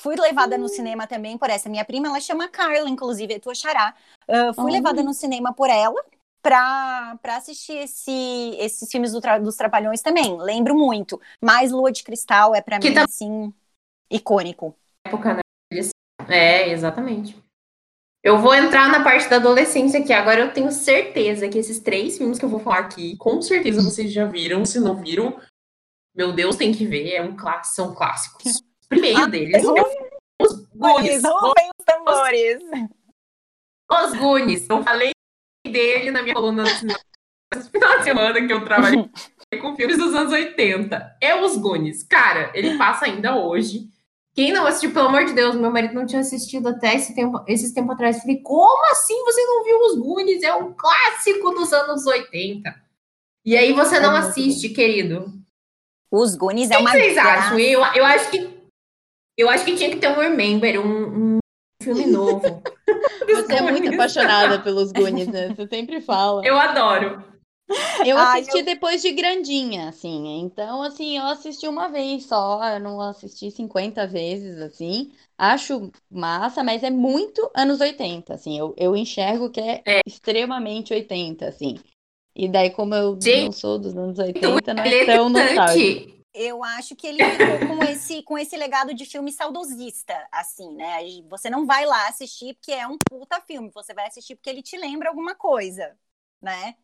[0.00, 3.54] Fui levada no cinema também por essa minha prima, ela chama Carla, inclusive, é tua
[3.54, 3.94] xará.
[4.28, 4.72] Ah, fui Olha.
[4.72, 6.02] levada no cinema por ela
[6.42, 8.10] pra, pra assistir esse,
[8.58, 10.36] esses filmes do tra- dos Trapalhões também.
[10.40, 11.20] Lembro muito.
[11.40, 13.52] Mas Lua de Cristal é pra Que mim, tá- assim,
[14.10, 14.74] icônico.
[15.06, 15.40] época, né?
[16.28, 17.36] É, exatamente.
[18.24, 20.12] Eu vou entrar na parte da adolescência aqui.
[20.12, 23.82] Agora eu tenho certeza que esses três filmes que eu vou falar aqui, com certeza
[23.82, 24.64] vocês já viram.
[24.64, 25.40] Se não viram,
[26.14, 27.14] meu Deus, tem que ver.
[27.14, 28.58] É um são clássicos.
[28.58, 31.22] O primeiro Ah, deles, rufem Os Goonies.
[31.24, 32.62] rufem os tambores.
[33.90, 34.68] Os Goonies.
[34.70, 35.11] Eu falei
[35.66, 36.64] dele na minha coluna
[37.54, 39.08] esse final de semana que eu trabalhei
[39.60, 41.16] com filmes dos anos 80.
[41.20, 42.02] É os Goonies.
[42.02, 43.88] Cara, ele passa ainda hoje.
[44.34, 47.44] Quem não assistiu, pelo amor de Deus, meu marido não tinha assistido até esse tempo,
[47.46, 48.20] esses tempo atrás.
[48.20, 50.42] Falei, como assim você não viu os Goonies?
[50.42, 52.74] É um clássico dos anos 80.
[53.44, 55.30] E aí você não muito assiste, querido.
[56.10, 57.30] Os Goonies O é que uma vocês graça.
[57.30, 57.58] acham?
[57.58, 58.62] Eu, eu acho que
[59.36, 61.38] eu acho que tinha que ter um Remember, um, um
[61.82, 62.62] filme novo.
[63.32, 63.90] Você é muito Goonies.
[63.90, 65.50] apaixonada pelos Goonies, né?
[65.50, 66.50] Você sempre fala.
[66.50, 67.24] Eu adoro.
[68.02, 70.40] Eu Ai, assisti eu- depois de grandinha, assim.
[70.40, 75.12] Então, assim, eu assisti uma vez só, eu não assisti 50 vezes, assim.
[75.38, 78.58] Acho massa, mas é muito anos 80, assim.
[78.58, 80.00] Eu, eu enxergo que é, É.
[80.06, 81.78] extremamente 80, assim.
[82.36, 85.28] E daí, como eu Gente, não sou dos anos 80, não Ele é é tão
[85.28, 86.02] nostálgico.
[86.34, 90.98] Eu acho que ele ficou com esse, com esse legado de filme saudosista, assim, né?
[91.28, 94.62] Você não vai lá assistir porque é um puta filme, você vai assistir porque ele
[94.62, 95.94] te lembra alguma coisa,
[96.40, 96.74] né?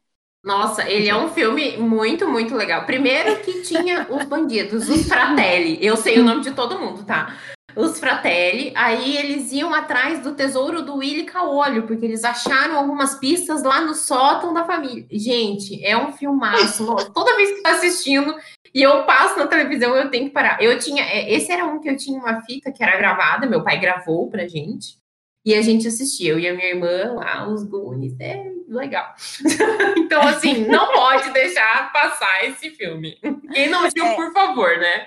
[0.45, 2.87] Nossa, ele é um filme muito, muito legal.
[2.87, 5.85] Primeiro que tinha os bandidos, os Fratelli.
[5.85, 7.37] Eu sei o nome de todo mundo, tá?
[7.75, 8.73] Os Fratelli.
[8.77, 13.81] Aí eles iam atrás do tesouro do Willy Caolho, porque eles acharam algumas pistas lá
[13.81, 15.07] no sótão da família.
[15.11, 16.87] Gente, é um filmaço.
[17.13, 18.35] Toda vez que tô assistindo
[18.75, 20.63] e eu passo na televisão, eu tenho que parar.
[20.63, 21.03] Eu tinha.
[21.05, 24.29] é, Esse era um que eu tinha uma fita que era gravada, meu pai gravou
[24.31, 24.97] pra gente.
[25.45, 28.15] E a gente assistia, eu e a minha irmã lá, os Goonies.
[28.21, 29.15] É legal.
[29.97, 33.17] então, assim, não pode deixar passar esse filme.
[33.53, 34.15] Quem não assistiu, É.
[34.15, 35.07] por favor, né?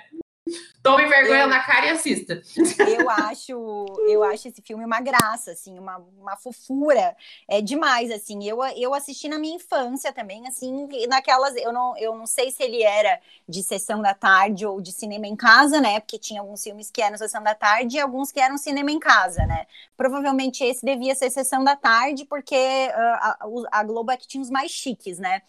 [0.84, 2.42] Tome vergonha eu, na cara e assista.
[2.88, 7.16] Eu acho, eu acho esse filme uma graça, assim, uma, uma fofura.
[7.48, 8.44] É demais, assim.
[8.44, 11.56] Eu, eu assisti na minha infância também, assim, naquelas.
[11.56, 15.28] Eu não, eu não sei se ele era de sessão da tarde ou de cinema
[15.28, 16.00] em casa, né?
[16.00, 19.00] Porque tinha alguns filmes que eram sessão da tarde e alguns que eram cinema em
[19.00, 19.68] casa, né?
[19.96, 23.38] Provavelmente esse devia ser sessão da tarde, porque uh, a,
[23.72, 25.44] a Globo é que tinha os mais chiques, né?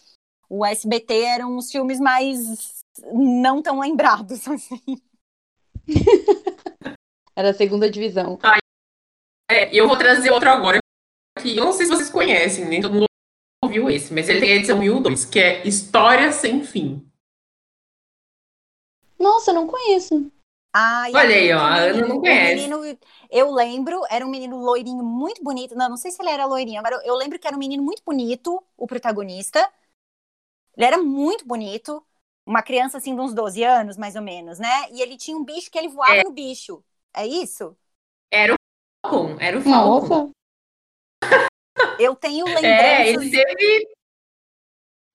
[0.49, 2.82] O SBT eram os filmes mais
[3.13, 5.01] não tão lembrados, assim.
[7.35, 8.39] Era a segunda divisão.
[8.43, 8.59] Ah,
[9.51, 10.79] é, eu vou trazer outro agora.
[11.41, 13.07] Que eu não sei se vocês conhecem, nem todo mundo
[13.65, 17.11] ouviu esse, mas ele tem a edição 1002, que é História Sem Fim.
[19.19, 20.31] Nossa, não conheço.
[20.75, 22.69] Ai, Olha aí, ó, a Ana não conhece.
[22.69, 22.99] Menino,
[23.31, 25.75] eu lembro, era um menino loirinho muito bonito.
[25.75, 28.03] Não, não sei se ele era loirinho, agora eu lembro que era um menino muito
[28.05, 29.71] bonito, o protagonista.
[30.77, 32.05] Ele era muito bonito
[32.47, 34.89] uma criança assim de uns 12 anos, mais ou menos, né?
[34.91, 36.25] E ele tinha um bicho que ele voava é.
[36.25, 36.83] no bicho.
[37.15, 37.77] É isso?
[38.31, 38.57] Era o
[39.07, 40.31] Falcon, era o Falcon.
[41.99, 42.65] Eu tenho lembranças.
[42.65, 43.89] É, ele teve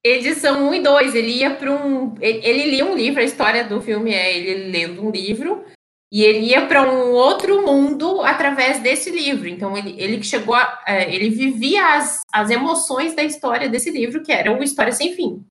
[0.04, 2.16] edição 1 e 2, ele ia para um.
[2.22, 5.66] Ele, ele, lia um livro, a história do filme é ele lendo um livro,
[6.12, 9.48] e ele ia para um outro mundo através desse livro.
[9.48, 10.84] Então ele, ele chegou a.
[10.88, 15.14] É, ele vivia as, as emoções da história desse livro, que era uma história sem
[15.14, 15.44] fim.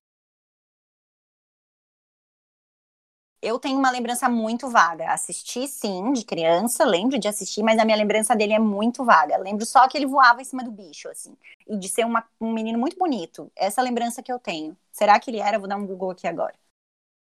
[3.47, 5.11] Eu tenho uma lembrança muito vaga.
[5.11, 9.37] Assisti, sim, de criança, lembro de assistir, mas a minha lembrança dele é muito vaga.
[9.37, 11.35] Lembro só que ele voava em cima do bicho, assim,
[11.67, 13.51] e de ser uma, um menino muito bonito.
[13.55, 14.75] Essa lembrança que eu tenho.
[14.91, 15.57] Será que ele era?
[15.57, 16.55] Vou dar um Google aqui agora.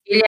[0.05, 0.25] Ele,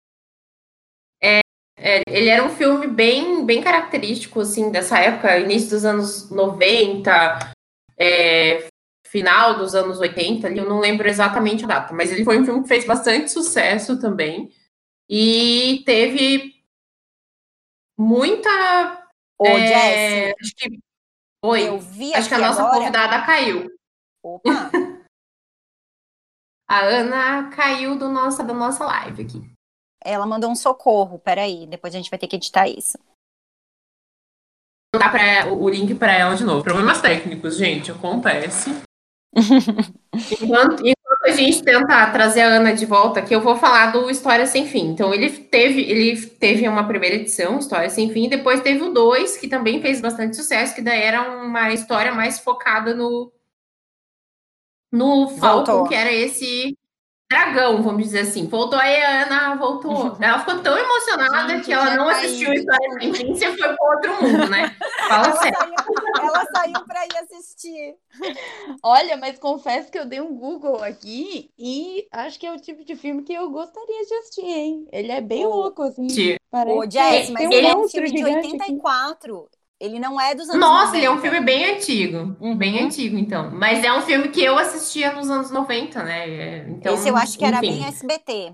[1.21, 1.39] é,
[1.78, 7.54] é, ele era um filme bem, bem característico, assim, dessa época, início dos anos 90,
[7.97, 8.67] é,
[9.08, 12.45] final dos anos 80, ali, eu não lembro exatamente a data, mas ele foi um
[12.45, 14.52] filme que fez bastante sucesso também.
[15.10, 16.63] E teve
[17.98, 19.08] muita.
[19.39, 20.80] Ô, é, Jess, acho que.
[21.43, 21.67] Oi.
[21.67, 22.78] Eu vi acho que a nossa agora...
[22.78, 23.67] convidada caiu.
[24.24, 24.50] Opa!
[26.69, 29.52] a Ana caiu do nossa, da nossa live aqui.
[30.04, 32.98] Ela mandou um socorro, peraí, depois a gente vai ter que editar isso.
[34.93, 36.63] Vou dar pra, o link para ela de novo.
[36.63, 38.69] Problemas técnicos, gente, acontece.
[40.41, 40.84] enquanto
[41.29, 44.65] a gente tenta trazer a Ana de volta aqui, eu vou falar do História Sem
[44.67, 44.87] Fim.
[44.87, 49.37] Então, ele teve, ele teve uma primeira edição, História Sem Fim, depois teve o 2,
[49.37, 53.31] que também fez bastante sucesso, que daí era uma história mais focada no,
[54.91, 56.75] no Falcon, que era esse
[57.29, 58.47] dragão, vamos dizer assim.
[58.47, 60.17] Voltou aí, a Ana voltou.
[60.19, 63.95] Ela ficou tão emocionada Gente, que ela não assistiu História Sem Fim, você foi para
[63.95, 64.75] outro mundo, né?
[65.07, 65.57] Fala ela sério.
[65.57, 67.95] Saiu, ela saiu para ir assistir.
[68.83, 72.83] Olha, mas confesso que eu dei um Google aqui e acho que é o tipo
[72.83, 74.87] de filme que eu gostaria de assistir, hein?
[74.91, 75.49] Ele é bem oh.
[75.49, 76.07] louco, assim.
[76.49, 79.37] Parece Ô, Jess, mas ele é um filme de 84.
[79.37, 79.59] Aqui.
[79.79, 80.97] Ele não é dos anos Nossa, 90.
[80.97, 82.35] ele é um filme bem antigo.
[82.41, 82.57] Uhum.
[82.57, 83.49] Bem antigo, então.
[83.51, 86.29] Mas é um filme que eu assistia nos anos 90, né?
[86.29, 87.53] É, então, Esse eu acho que enfim.
[87.53, 88.53] era bem SBT.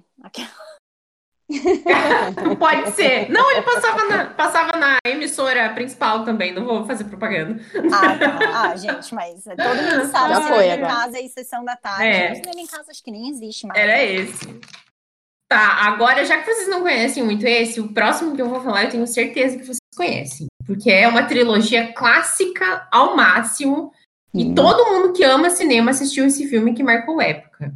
[2.60, 3.30] Pode ser.
[3.32, 6.54] Não, ele passava na, passava na emissora principal também.
[6.54, 7.60] Não vou fazer propaganda.
[7.92, 8.40] Ah, tá.
[8.54, 10.34] ah gente, mas todo mundo sabe.
[10.34, 12.04] Já foi, em casa e sessão da tarde.
[12.04, 12.36] É.
[12.36, 13.80] Cinema em casa acho que nem existe mais.
[13.80, 14.60] Era esse.
[15.48, 18.86] Tá, agora, já que vocês não conhecem muito esse, o próximo que eu vou falar,
[18.86, 23.92] eu tenho certeza que vocês conhecem porque é uma trilogia clássica ao máximo.
[24.34, 24.56] E hum.
[24.56, 27.74] todo mundo que ama cinema assistiu esse filme que marcou época.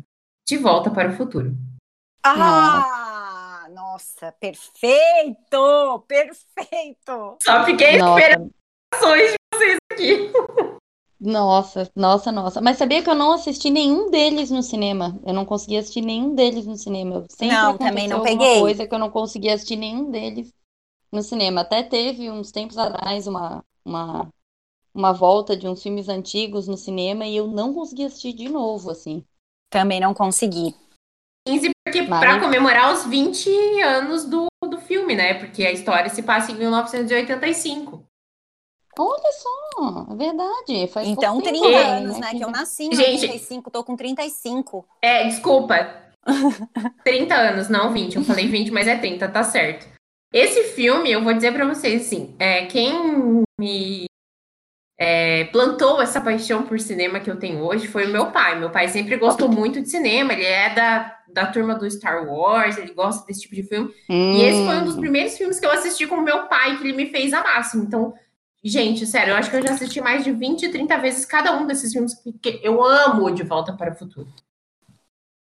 [0.47, 1.56] De Volta para o Futuro.
[2.23, 6.06] Ah, nossa, perfeito!
[6.08, 7.38] Perfeito!
[7.41, 8.19] Só fiquei nossa.
[8.19, 10.32] esperando de vocês aqui.
[11.21, 12.62] Nossa, nossa, nossa.
[12.62, 15.19] Mas sabia que eu não assisti nenhum deles no cinema?
[15.25, 17.25] Eu não consegui assistir nenhum deles no cinema.
[17.30, 18.62] Sempre não, também não peguei.
[18.62, 20.54] coisa que eu não consegui assistir nenhum deles
[21.12, 21.62] no cinema.
[21.62, 24.30] Até teve uns tempos atrás uma, uma,
[24.93, 28.91] uma volta de uns filmes antigos no cinema e eu não consegui assistir de novo,
[28.91, 29.24] assim.
[29.69, 30.76] Também não consegui.
[31.48, 32.19] 15 porque Mas...
[32.19, 35.34] para comemorar os 20 anos do, do filme, né?
[35.34, 38.06] Porque a história se passa em 1985.
[38.98, 40.88] Olha só, é verdade.
[40.91, 42.34] Faz então, 30 tempo, anos, né?
[42.34, 42.38] né?
[42.38, 44.86] Que eu nasci em Gente, 95, tô com 35.
[45.02, 46.04] É, desculpa.
[47.04, 48.17] 30 anos, não 20.
[48.17, 49.88] Eu falei 20, mas é 30, tá certo.
[50.32, 54.06] Esse filme, eu vou dizer para vocês assim, é, quem me
[55.00, 58.60] é, plantou essa paixão por cinema que eu tenho hoje foi o meu pai.
[58.60, 62.78] Meu pai sempre gostou muito de cinema, ele é da, da turma do Star Wars,
[62.78, 63.92] ele gosta desse tipo de filme.
[64.10, 64.34] Hum.
[64.34, 65.00] E esse foi um dos hum.
[65.00, 67.84] primeiros filmes que eu assisti com meu pai, que ele me fez a máximo.
[67.84, 68.13] Então,
[68.63, 71.65] gente, sério, eu acho que eu já assisti mais de 20, 30 vezes cada um
[71.65, 74.27] desses filmes, porque eu amo De Volta para o Futuro.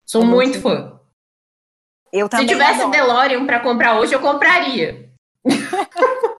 [0.05, 0.99] Sou muito fã.
[2.15, 2.91] Eu também Se tivesse adoro.
[2.91, 5.09] DeLorean para comprar hoje, eu compraria.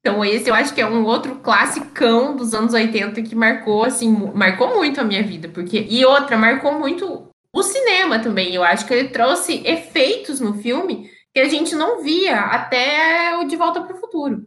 [0.00, 4.08] Então, esse eu acho que é um outro classicão dos anos 80 que marcou, assim,
[4.34, 8.54] marcou muito a minha vida, porque e outra, marcou muito o cinema também.
[8.54, 13.44] Eu acho que ele trouxe efeitos no filme que a gente não via até o
[13.48, 14.46] De Volta para o Futuro.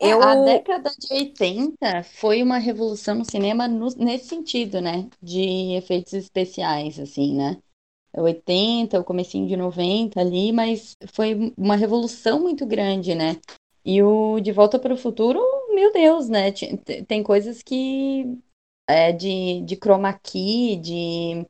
[0.00, 0.22] É, eu...
[0.22, 5.08] A década de 80 foi uma revolução no cinema no, nesse sentido, né?
[5.22, 7.60] De efeitos especiais, assim, né?
[8.16, 13.36] 80, o comecinho de 90 ali, mas foi uma revolução muito grande, né?
[13.84, 15.40] E o De Volta para o Futuro,
[15.74, 16.52] meu Deus, né?
[17.06, 18.38] Tem coisas que
[18.88, 21.46] é de, de chroma key, de,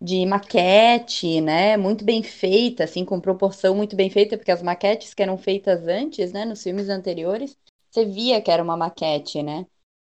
[0.00, 1.76] de maquete, né?
[1.76, 5.86] Muito bem feita, assim, com proporção muito bem feita, porque as maquetes que eram feitas
[5.88, 7.56] antes, né, nos filmes anteriores,
[7.98, 9.66] você via que era uma maquete, né?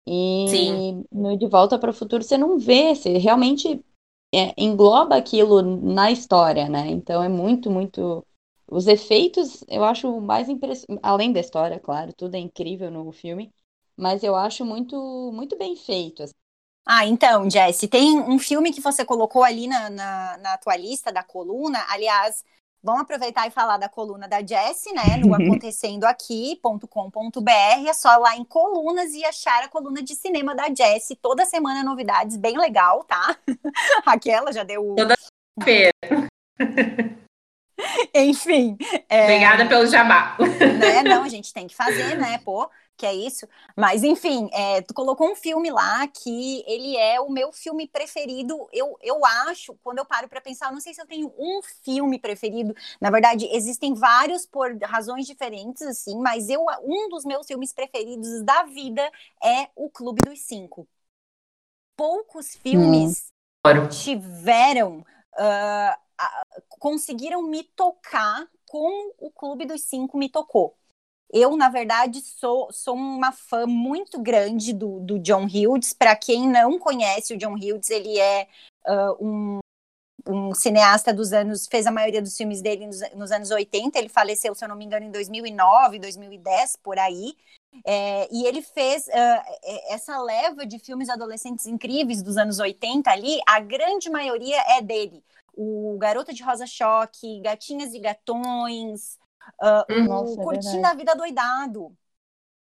[0.07, 1.05] E Sim.
[1.13, 3.85] no De Volta para o Futuro você não vê, você realmente
[4.35, 6.89] é, engloba aquilo na história, né?
[6.89, 8.27] Então é muito, muito
[8.69, 13.53] os efeitos, eu acho mais impressionante, além da história, claro, tudo é incrível no filme,
[13.97, 14.97] mas eu acho muito,
[15.33, 16.23] muito bem feito.
[16.23, 16.35] Assim.
[16.85, 21.13] Ah, então, Jesse, tem um filme que você colocou ali na, na, na tua lista
[21.13, 22.45] da coluna, aliás,
[22.83, 28.45] vamos aproveitar e falar da coluna da Jessie, né, no acontecendo.aqui.com.br, é só lá em
[28.45, 33.37] colunas e achar a coluna de cinema da Jessie, toda semana novidades, bem legal, tá?
[34.05, 34.95] Aquela já deu...
[34.97, 35.15] Toda
[35.63, 35.93] feira.
[38.15, 38.77] Enfim.
[39.09, 39.25] É...
[39.25, 40.37] Obrigada pelo jabá.
[40.39, 41.03] Né?
[41.03, 42.39] Não, a gente tem que fazer, né?
[42.39, 43.49] Pô, que é isso.
[43.77, 48.69] Mas, enfim, é, tu colocou um filme lá que ele é o meu filme preferido.
[48.73, 51.61] Eu, eu acho, quando eu paro para pensar, eu não sei se eu tenho um
[51.85, 52.75] filme preferido.
[53.01, 58.43] Na verdade, existem vários por razões diferentes, assim, mas eu, um dos meus filmes preferidos
[58.43, 59.03] da vida
[59.43, 60.87] é O Clube dos Cinco.
[61.97, 63.33] Poucos filmes
[63.65, 63.89] hum.
[63.89, 65.05] tiveram.
[65.35, 66.03] Uh,
[66.79, 70.77] conseguiram me tocar como o Clube dos Cinco me tocou.
[71.33, 75.95] Eu, na verdade, sou, sou uma fã muito grande do, do John Hughes.
[75.95, 78.47] Para quem não conhece o John Hughes, ele é
[78.87, 79.59] uh, um,
[80.29, 83.99] um, cineasta dos anos, fez a maioria dos filmes dele nos, nos, anos 80.
[83.99, 87.35] Ele faleceu, se eu não me engano, em 2009, 2010, por aí.
[87.87, 89.43] É, e ele fez uh,
[89.89, 95.25] essa leva de filmes adolescentes incríveis dos anos 80 ali, a grande maioria é dele
[95.55, 99.19] o Garota de Rosa Choque, Gatinhas e Gatões,
[99.61, 101.93] uh, Nossa, é Curtindo a Vida Doidado.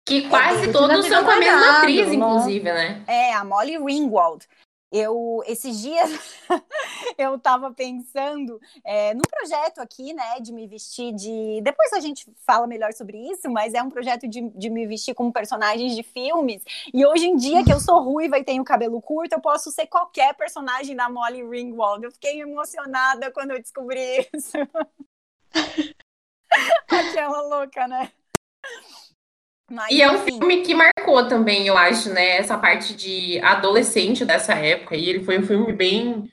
[0.06, 3.04] Que quase é, todos são com a mesma atriz, inclusive, né?
[3.08, 4.48] É, a Molly Ringwald.
[4.92, 6.12] Eu, esses dias,
[7.18, 11.62] eu estava pensando é, num projeto aqui, né, de me vestir de.
[11.64, 15.14] Depois a gente fala melhor sobre isso, mas é um projeto de, de me vestir
[15.14, 16.62] como personagens de filmes.
[16.94, 19.88] E hoje em dia, que eu sou ruiva e tenho cabelo curto, eu posso ser
[19.88, 22.04] qualquer personagem da Molly Ringwald.
[22.04, 24.58] Eu fiquei emocionada quando eu descobri isso.
[26.90, 28.12] Aquela louca, né?
[29.70, 32.38] Mas, e é um filme que marcou também, eu acho, né?
[32.38, 34.98] Essa parte de adolescente dessa época.
[34.98, 36.30] E ele foi um filme bem.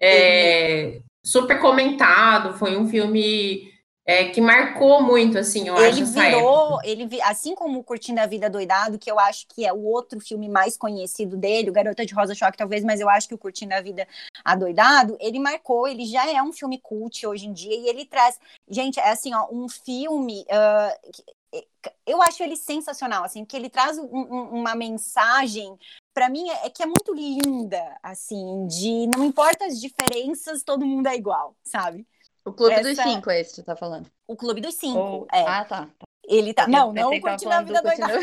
[0.00, 2.58] É, super comentado.
[2.58, 3.72] Foi um filme
[4.08, 6.06] é, que marcou muito, assim, eu ele acho.
[6.06, 10.18] Virou, ele assim como Curtindo a Vida Doidado, que eu acho que é o outro
[10.18, 13.38] filme mais conhecido dele, o Garota de Rosa Choque, talvez, mas eu acho que o
[13.38, 14.08] Curtindo a Vida
[14.42, 18.40] Adoidado, ele marcou, ele já é um filme cult hoje em dia, e ele traz.
[18.66, 20.46] Gente, é assim, ó, um filme.
[20.48, 21.62] Uh,
[22.06, 25.78] eu acho ele sensacional, assim, porque ele traz um, um, uma mensagem
[26.14, 30.86] para mim é, é, que é muito linda, assim, de não importa as diferenças, todo
[30.86, 32.06] mundo é igual, sabe?
[32.48, 32.82] O Clube Essa...
[32.84, 34.10] dos Cinco é esse que tu tá falando?
[34.26, 35.28] O Clube dos Cinco, Ou...
[35.30, 35.44] é.
[35.46, 35.88] Ah, tá.
[36.26, 36.66] Ele tá.
[36.66, 38.18] Não, não curtindo a vida doidada.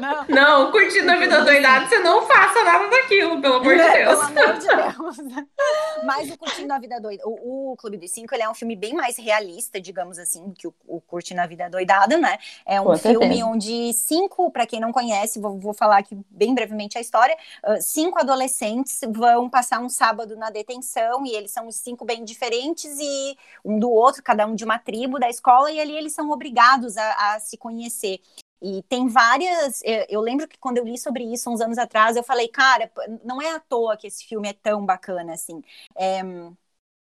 [0.00, 0.24] Não.
[0.28, 4.26] não, curtindo a vida doidada, você não faça nada daquilo, pelo amor de Deus.
[4.26, 5.46] Pelo amor de Deus.
[6.04, 8.74] Mas o Curtindo a Vida Doidada, o, o, Clube dos Cinco, ele é um filme
[8.74, 12.38] bem mais realista, digamos assim, que o, o Curtindo a Vida Doidada, né?
[12.64, 13.46] É um Com filme certeza.
[13.46, 17.80] onde cinco, para quem não conhece, vou, vou, falar aqui bem brevemente a história, uh,
[17.80, 22.98] cinco adolescentes vão passar um sábado na detenção e eles são os cinco bem diferentes
[22.98, 26.30] e um do outro, cada um de uma tribo da escola, e ali eles são
[26.30, 28.20] obrigados a, a se conhecer.
[28.62, 29.80] E tem várias.
[30.08, 32.90] Eu lembro que quando eu li sobre isso uns anos atrás, eu falei, cara,
[33.24, 35.62] não é à toa que esse filme é tão bacana assim.
[35.96, 36.22] É,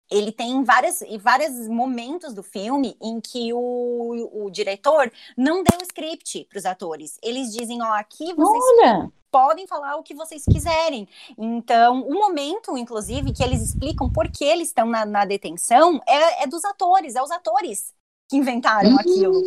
[0.09, 6.45] ele tem várias, vários momentos do filme em que o, o diretor não deu script
[6.45, 7.17] para os atores.
[7.23, 9.11] Eles dizem, ó, aqui vocês Olha.
[9.31, 11.07] podem falar o que vocês quiserem.
[11.37, 16.43] Então, o momento, inclusive, que eles explicam por que eles estão na, na detenção é,
[16.43, 17.93] é, dos atores, é os atores
[18.29, 18.99] que inventaram uhum.
[18.99, 19.41] aquilo.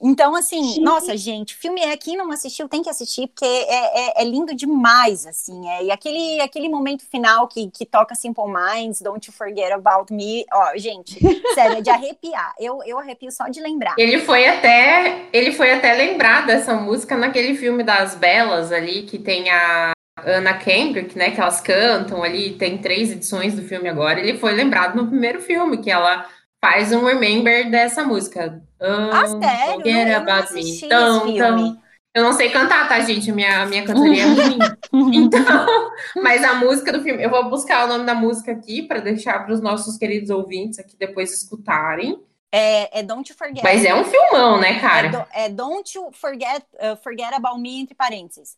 [0.00, 0.80] Então, assim, Gente.
[0.80, 4.54] nossa, gente, filme é quem não assistiu tem que assistir, porque é, é, é lindo
[4.54, 5.68] demais, assim.
[5.68, 10.12] É, e aquele, aquele momento final que, que toca Simple Minds, Don't You Forget About
[10.12, 11.18] Me, ó, gente,
[11.54, 12.54] sério, é de arrepiar.
[12.58, 13.94] Eu, eu arrepio só de lembrar.
[13.96, 19.18] Ele foi até ele foi até lembrado dessa música naquele filme das Belas ali que
[19.18, 19.92] tem a
[20.24, 24.18] Anna Kendrick, né, que elas cantam ali, tem três edições do filme agora.
[24.18, 26.26] Ele foi lembrado no primeiro filme que ela
[26.62, 28.62] faz um remember dessa música.
[29.10, 29.86] Ah, Don't sério?
[29.86, 30.88] Eu não about assisti me.
[30.88, 31.38] esse Tão, filme.
[31.38, 31.82] tão.
[32.14, 33.30] Eu não sei cantar, tá, gente?
[33.30, 34.72] Minha, minha cantoria é ruim.
[35.12, 35.40] Então,
[36.22, 39.44] mas a música do filme, eu vou buscar o nome da música aqui para deixar
[39.44, 42.18] para os nossos queridos ouvintes aqui depois escutarem.
[42.52, 43.62] É, é Don't You Forget.
[43.62, 45.08] Mas é um filmão, né, É, cara?
[45.08, 48.56] do- é Don't You Forget, uh, Forget About Me, entre parênteses.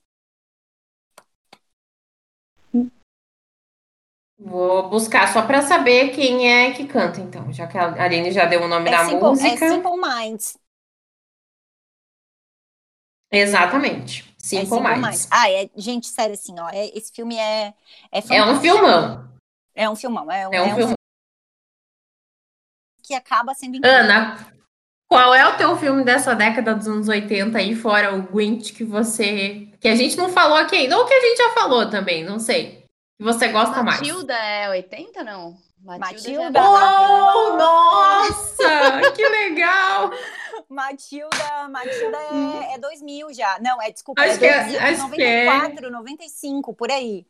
[4.38, 8.44] Vou buscar só para saber quem é que canta, então, já que a Aline já
[8.46, 9.48] deu o nome É da Simple, música.
[9.48, 10.58] é Simple Minds.
[13.30, 14.22] Exatamente.
[14.22, 15.28] É Simple Minds.
[15.30, 17.74] Ah, é, gente, sério, assim, ó, é- esse filme é,
[18.12, 18.60] é É um fantástico.
[18.60, 19.28] filmão.
[19.74, 20.30] É um filmão.
[20.30, 20.94] É, um- É um é um filmão.
[23.02, 23.98] que acaba sendo incrível.
[23.98, 24.52] Ana,
[25.10, 28.84] qual é o teu filme dessa década dos anos 80 aí, fora o Grinch, que
[28.84, 29.66] você.
[29.80, 32.38] que a gente não falou aqui ainda, ou que a gente já falou também, não
[32.38, 32.77] sei.
[33.18, 33.98] Que você gosta mais.
[33.98, 35.56] Matilda é 80, não?
[35.82, 36.22] Matilda.
[36.22, 39.12] já é Oh, nossa!
[39.14, 40.10] que legal!
[40.70, 42.16] Matilda, Matilda
[42.62, 43.58] é, é 2000 já.
[43.60, 45.44] Não, é, desculpa, Acho é que é- 2000, acho que é.
[45.46, 47.26] 94, 95, por aí.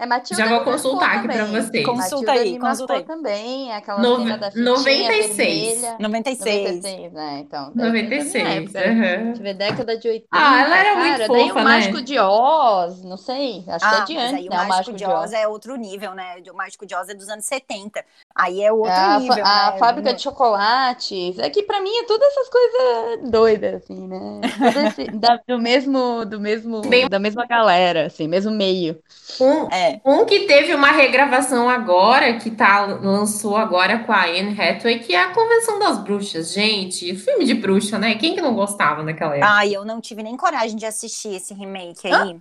[0.00, 1.62] É Matilda Já vou consultar aqui pra também.
[1.62, 1.84] vocês.
[1.84, 3.02] Consulta Matilda aí, me consulta aí.
[3.04, 5.80] também, aquela Nove- cena da fitinha 96.
[5.82, 5.96] vermelha.
[6.00, 6.64] 96.
[6.82, 7.38] 96, né?
[7.40, 8.74] Então, deve ser da minha 96.
[8.74, 8.78] época.
[8.80, 9.24] aham.
[9.24, 10.26] Deixa eu ver, década de 80.
[10.32, 11.28] Ah, ela era muito cara.
[11.28, 11.64] Daí fofa, o né?
[11.64, 14.64] Mágico de Oz, não sei, acho que é Ah, de antes, aí o né?
[14.64, 16.36] Mágico de Oz é outro nível, né?
[16.50, 18.02] O Mágico de Oz é dos anos 70.
[18.34, 19.78] Aí é outro É a, fa- nível, a né?
[19.78, 21.38] fábrica de chocolates.
[21.38, 24.40] É que pra mim é todas essas coisas doidas, assim, né?
[24.88, 28.98] Esse- da- do mesmo, do mesmo, Bem- da mesma galera, assim, mesmo meio.
[29.38, 30.00] Um, É.
[30.04, 35.14] um que teve uma regravação agora, que tá, lançou agora com a Anne Hathaway, que
[35.14, 36.52] é a Convenção das Bruxas.
[36.52, 38.14] Gente, filme de bruxa, né?
[38.16, 39.58] Quem que não gostava naquela época?
[39.58, 42.40] Ai, eu não tive nem coragem de assistir esse remake aí.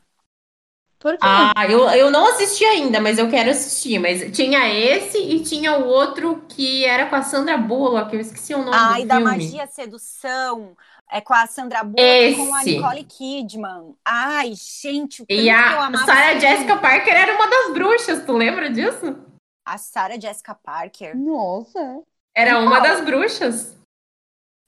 [0.99, 1.53] Por quê?
[1.57, 3.99] Ah, eu, eu não assisti ainda, mas eu quero assistir.
[3.99, 8.53] Mas tinha esse e tinha o outro que era com a Sandra Bullock, eu esqueci
[8.53, 9.23] o nome Ai, do da filme.
[9.23, 10.75] Magia Sedução.
[11.11, 12.63] É com a Sandra Bullock e com a.
[12.63, 13.95] Nicole Kidman.
[14.05, 16.77] Ai, gente, o E que eu a amava Sarah Jessica.
[16.77, 19.17] Parker era uma das bruxas, tu lembra disso?
[19.65, 21.17] A Sarah Jessica Parker.
[21.17, 22.03] Nossa.
[22.35, 22.81] Era uma Qual?
[22.83, 23.75] das bruxas.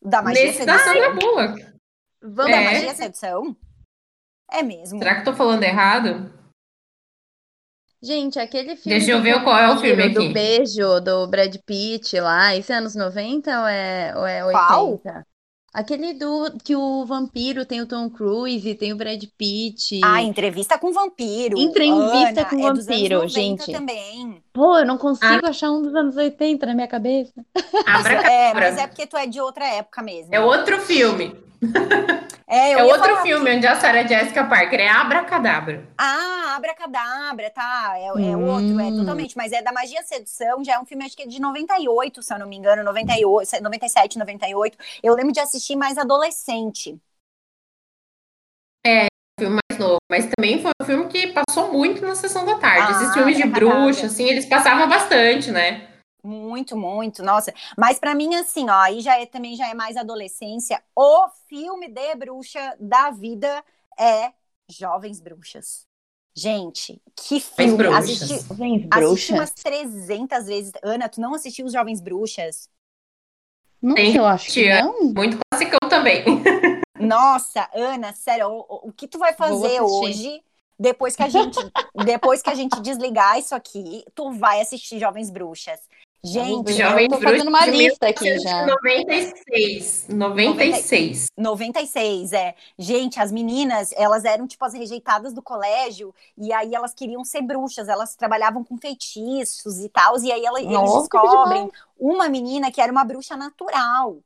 [0.03, 0.93] Da Magia Nesse da Sedução.
[0.93, 1.65] Sandra Bullock.
[2.23, 2.63] Vamos Da É.
[2.73, 3.55] Magia Sedução?
[4.49, 4.97] É mesmo.
[4.99, 6.33] Será que eu tô falando errado?
[8.03, 10.33] Gente, aquele filme Deixa eu do ver qual é o filme do aqui.
[10.33, 14.99] beijo do Brad Pitt lá, isso é anos 90 ou é, ou é Qual?
[15.73, 15.81] 80?
[15.81, 20.01] Aquele do que o vampiro tem o Tom Cruise e tem o Brad Pitt.
[20.03, 21.57] Ah, entrevista com vampiro.
[21.57, 23.71] Entrevista Ana, com é dos anos vampiro, 90 gente.
[23.71, 24.43] também.
[24.51, 27.33] Pô, eu não consigo achar um dos anos 80 na minha cabeça.
[27.85, 28.31] Abracadabra.
[28.31, 30.35] É, mas é porque tu é de outra época mesmo.
[30.35, 31.35] É outro filme.
[32.47, 35.85] É, eu É outro filme onde a Sarah Jessica Parker é Abracadabra.
[35.97, 37.93] Ah, Abracadabra, tá.
[37.95, 38.43] É, é Hum.
[38.43, 39.37] outro, é totalmente.
[39.37, 42.33] Mas é da Magia Sedução, já é um filme, acho que é de 98, se
[42.33, 44.77] eu não me engano, 98, 97, 98.
[45.01, 46.99] Eu lembro de assistir mais adolescente.
[49.39, 49.97] Filme mais novo.
[50.09, 52.91] Mas também foi um filme que passou muito na sessão da tarde.
[52.91, 55.87] Ah, Esses filmes de bruxa, assim, eles passavam bastante, né?
[56.23, 57.51] Muito, muito, nossa.
[57.77, 60.81] Mas pra mim, assim, ó, aí já é, também já é mais adolescência.
[60.95, 63.63] O filme de bruxa da vida
[63.99, 64.31] é
[64.69, 65.87] Jovens Bruxas.
[66.33, 67.75] Gente, que filme.
[67.75, 68.21] Bruxas.
[68.21, 69.29] Assisti, Jovens assisti Bruxas.
[69.31, 70.71] umas 300 vezes.
[70.83, 72.69] Ana, tu não assistiu os Jovens Bruxas?
[73.81, 75.11] Nossa, Tem eu acho que não.
[75.13, 76.23] Muito classicão também.
[76.99, 80.43] Nossa, Ana, sério, o, o- o que tu vai fazer hoje,
[80.79, 81.57] depois que a gente,
[81.95, 85.79] depois que a gente desligar isso aqui, tu vai assistir Jovens Bruxas.
[86.23, 88.67] Gente, Jovem eu tô fazendo uma lista aqui já.
[88.67, 90.05] 96.
[90.07, 91.25] 96.
[91.35, 92.53] 96, é.
[92.77, 97.41] Gente, as meninas, elas eram tipo as rejeitadas do colégio, e aí elas queriam ser
[97.41, 102.71] bruxas, elas trabalhavam com feitiços e tal, e aí ela- eles Nossa, descobrem uma menina
[102.71, 104.17] que era uma bruxa natural.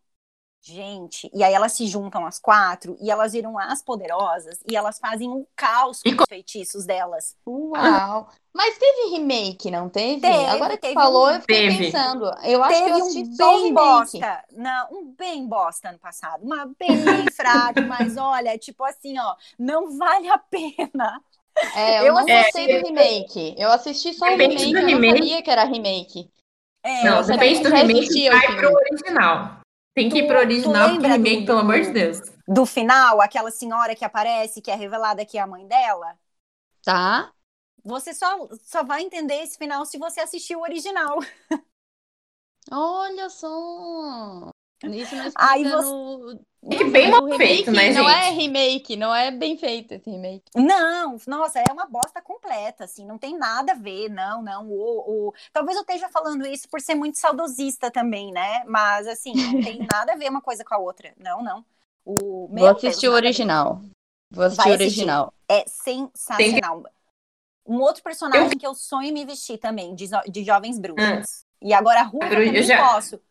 [0.68, 4.98] Gente, e aí elas se juntam as quatro e elas viram as poderosas e elas
[4.98, 7.36] fazem um caos com E os feitiços delas.
[7.48, 8.28] Uau!
[8.52, 10.22] Mas teve remake, não teve?
[10.22, 11.86] Teve, Agora que teve falou, um- eu fiquei Teve.
[11.92, 12.26] pensando.
[12.44, 13.74] Eu acho que eu Teve assisti um bem remake.
[13.74, 14.44] bosta.
[14.54, 16.44] Não, um bem bosta ano passado.
[16.44, 21.22] Uma bem fraco, mas olha, tipo assim, ó, não vale a pena.
[21.76, 23.56] É, eu Eu não assisti- gostei do remake.
[23.56, 25.18] Eu assisti só o remake, eu não remake.
[25.20, 26.32] sabia que era remake.
[26.84, 29.60] É, Não, depende do remake, vai pro original.
[29.96, 32.22] Tem que ir Tu- pro tu original, porque lembra do- remake, pelo amor de Deus.
[32.48, 36.18] Do final, aquela senhora que aparece, que é revelada que é a mãe dela.
[36.84, 37.34] Tá?
[37.84, 41.18] Você só, só vai entender esse final se você assistir o original.
[42.72, 44.52] Olha só.
[44.84, 46.40] Isso não explica Aí você- no...
[46.68, 48.40] É que bem no mal feito, né, Não é gente?
[48.42, 50.46] remake, não é bem feito esse remake.
[50.56, 54.68] Não, nossa, é uma bosta completa, assim, não tem nada a ver, não, não.
[54.68, 58.64] O, o- Talvez eu esteja falando isso por ser muito saudosista também, né?
[58.66, 61.14] Mas, assim, não tem nada a ver uma coisa com a outra.
[61.18, 61.64] Não, não.
[62.04, 63.82] O, Vou meu assistir Deus, o original.
[64.32, 65.00] Vou assistir Vai o assistir.
[65.02, 65.34] original.
[65.48, 66.84] É sensacional.
[67.68, 71.46] Um outro personagem que eu sonho em me vestir também, de, zo- de Jovens Bruxas.
[71.62, 73.22] E agora a eu também já- posso.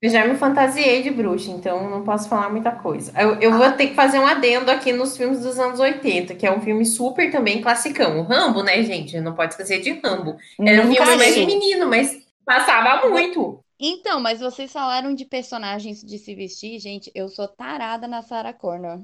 [0.00, 3.12] Eu já me fantasiei de bruxa, então não posso falar muita coisa.
[3.18, 6.46] Eu, eu vou ter que fazer um adendo aqui nos filmes dos anos 80, que
[6.46, 8.20] é um filme super também classicão.
[8.20, 9.18] O Rambo, né, gente?
[9.20, 10.36] Não pode esquecer de Rambo.
[10.60, 11.46] Era um filme mais vi.
[11.46, 13.64] menino, mas passava muito.
[13.80, 17.10] Então, mas vocês falaram de personagens de se vestir, gente.
[17.14, 19.02] Eu sou tarada na Sarah Connor.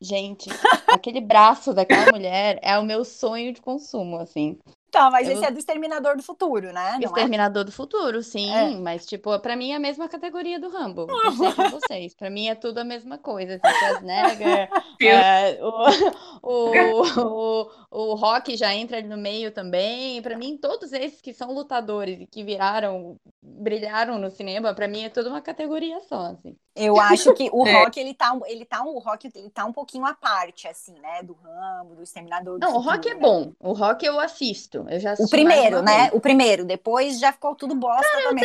[0.00, 0.48] Gente,
[0.88, 4.58] aquele braço daquela mulher é o meu sonho de consumo, assim.
[4.94, 6.92] Tá, mas Eu- esse é do Exterminador do Futuro, né?
[6.92, 7.04] Não é?
[7.04, 8.70] Exterminador do Futuro, sim, É.
[8.76, 11.06] mas, tipo, pra mim é a mesma categoria do Rambo.
[11.06, 12.14] Não sei com vocês.
[12.14, 13.60] Pra mim é tudo a mesma coisa.
[13.62, 14.68] Assim, Schwarzenegger,
[15.02, 20.22] é, o, o, o, o Rock já entra ali no meio também.
[20.22, 25.04] Pra mim, todos esses que são lutadores e que viraram, brilharam no cinema, pra mim
[25.04, 26.56] é tudo uma categoria só, assim.
[26.76, 27.72] Eu acho que o É.
[27.84, 30.66] Rock, ele tá, um- ele tá, um- o Rock, ele tá um pouquinho à parte,
[30.68, 31.22] assim, né?
[31.22, 33.20] Do Rambo, do Exterminador do Não, o Futuro, Rock é né?
[33.20, 33.52] bom.
[33.60, 34.83] O Rock eu assisto.
[34.88, 36.02] Eu já O assisti primeiro, né?
[36.02, 36.14] vez.
[36.14, 36.64] O primeiro.
[36.64, 38.44] Depois já ficou tudo bosta também.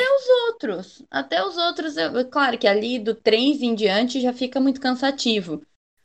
[0.49, 1.03] outros.
[1.09, 5.61] Até os outros, eu- claro que ali do 3 em diante já fica muito cansativo.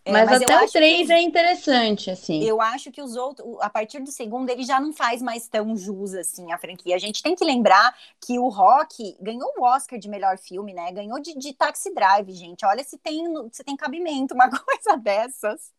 [0.06, 2.44] É, Mas, mas até o acho que 3 os- é interessante, assim.
[2.44, 5.74] Eu acho que os outros, a partir do segundo, ele já não faz mais tão
[5.76, 6.94] jus assim a franquia.
[6.94, 10.92] A gente tem que lembrar que o Rock ganhou o Oscar de melhor filme, né?
[10.92, 12.66] Ganhou de, de Taxi Drive, gente.
[12.66, 15.72] Olha se tem, se tem cabimento uma coisa dessas.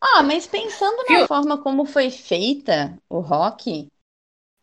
[0.00, 3.88] Ah, mas pensando na forma como foi feita o Rock,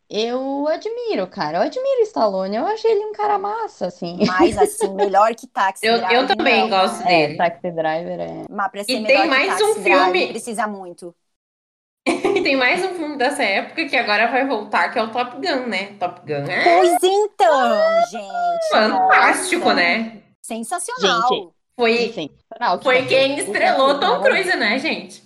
[0.09, 1.59] eu admiro, cara.
[1.59, 2.55] Eu admiro o Stallone.
[2.55, 4.17] Eu achei ele um cara massa, assim.
[4.25, 6.13] Mas assim, melhor que Taxi Eu- Drive.
[6.15, 7.05] eu também não, gosto né?
[7.05, 7.33] dele.
[7.33, 8.45] É, Taxi Driver é.
[8.49, 11.15] Mas pra ser E melhor tem que mais Taxi um filme- precisa muito.
[12.07, 12.11] E
[12.41, 15.67] tem mais um filme dessa época que agora vai voltar, que é o Top Gun,
[15.67, 15.93] né?
[15.99, 18.69] Top Gun é Pois então, gente.
[18.71, 20.23] fantástico, nossa, né?
[20.41, 21.27] Sensacional.
[21.29, 22.77] Gente, Foi, sensacional.
[22.77, 23.43] que foi quem ser.
[23.43, 25.23] estrelou Tom Cruise, né, gente?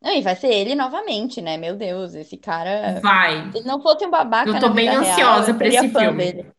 [0.00, 1.56] Não, e vai ser ele novamente, né?
[1.56, 3.00] Meu Deus, esse cara.
[3.00, 3.50] Vai.
[3.52, 5.88] Se não fosse um babaca Eu tô na bem vida real, ansiosa eu pra esse
[5.88, 6.32] filme.
[6.32, 6.52] dele.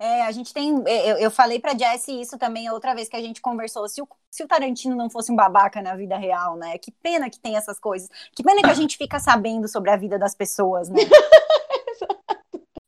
[0.00, 0.82] É, a gente tem.
[0.84, 3.88] Eu, eu falei pra Jessie isso também outra vez que a gente conversou.
[3.88, 6.76] Se o, se o Tarantino não fosse um babaca na vida real, né?
[6.76, 8.08] Que pena que tem essas coisas.
[8.34, 11.02] Que pena que a gente fica sabendo sobre a vida das pessoas, né?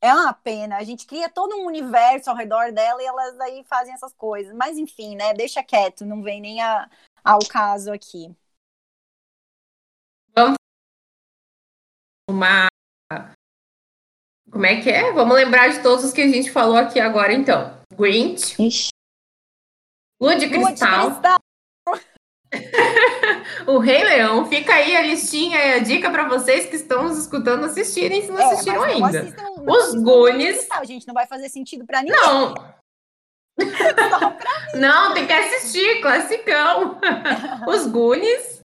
[0.04, 0.76] É uma pena.
[0.76, 4.54] A gente cria todo um universo ao redor dela e elas aí fazem essas coisas.
[4.54, 5.32] Mas enfim, né?
[5.32, 6.90] Deixa quieto, não vem nem a-
[7.24, 8.30] ao caso aqui.
[12.28, 12.66] Uma.
[14.50, 15.10] Como é que é?
[15.12, 17.82] Vamos lembrar de todos os que a gente falou aqui agora, então.
[17.94, 18.90] Grinch, Ixi.
[20.20, 21.38] Lua de Lua de Cristal, cristal.
[23.66, 24.46] o Rei Leão.
[24.46, 28.30] Fica aí a listinha e a dica pra vocês que estão nos escutando assistirem, se
[28.30, 29.20] não É, assistiram não ainda.
[29.20, 30.68] assistam- não Os Goonies.
[30.84, 32.16] Gente, não vai fazer sentido pra ninguém.
[32.20, 32.54] Não,
[34.74, 36.98] não, tem que assistir, classicão.
[37.68, 38.60] Os Goonies.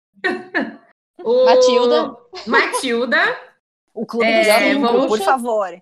[1.23, 1.45] O...
[1.45, 2.15] Matilda.
[2.45, 3.39] Matilda.
[3.93, 5.81] O Clube É, dos Cinco, vamos- por favor.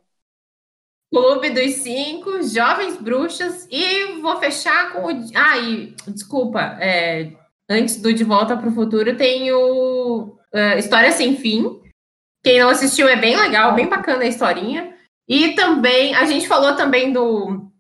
[1.14, 5.10] Clube dos Cinco, Jovens Bruxas e vou fechar com o.
[5.36, 7.32] Ah, e desculpa, é,
[7.70, 11.82] antes do De Volta para o Futuro tem o é, História Sem Fim.
[12.44, 14.94] Quem não assistiu é bem legal, bem bacana a historinha.
[15.28, 17.72] E também, a gente falou também do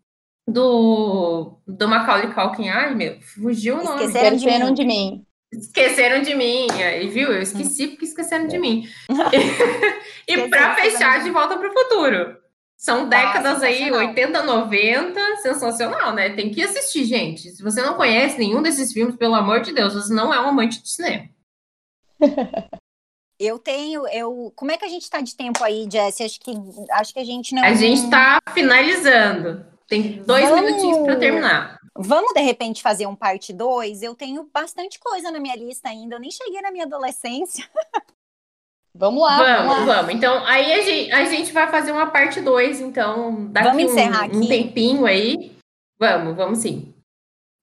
[0.47, 2.69] do, do Macaulay Culkin.
[2.69, 4.05] Ai, meu, fugiu o nome.
[4.05, 4.73] Esqueceram de Esqueceram mim.
[4.73, 5.25] de mim.
[5.51, 7.31] Esqueceram de mim, aí, viu?
[7.31, 8.87] Eu esqueci porque esqueceram de mim.
[10.27, 12.37] e para de fechar, de volta para o futuro.
[12.77, 14.07] São décadas aí, sensacional.
[14.09, 16.29] 80, 90, sensacional, né?
[16.35, 17.49] Tem que assistir, gente.
[17.51, 20.49] Se você não conhece nenhum desses filmes, pelo amor de Deus, você não é um
[20.49, 21.29] amante de cinema.
[23.37, 24.53] Eu tenho, eu.
[24.55, 26.21] Como é que a gente tá de tempo aí, Jess?
[26.21, 26.53] Acho que,
[26.91, 27.63] acho que a gente não.
[27.65, 29.65] A gente tá finalizando.
[29.89, 31.77] Tem dois Vamos- minutinhos para terminar.
[31.97, 34.03] Vamos de repente fazer um parte 2?
[34.03, 36.15] Eu tenho bastante coisa na minha lista ainda.
[36.15, 37.69] Eu nem cheguei na minha adolescência.
[38.97, 39.95] Vamos lá, vamos Vamos, lá.
[39.97, 40.15] vamos.
[40.15, 43.85] Então, aí a gente, a gente vai fazer uma parte 2, então, daqui Vamos um,
[43.87, 44.47] encerrar um aqui?
[44.47, 45.51] tempinho aí.
[45.99, 46.93] Vamos, vamos sim.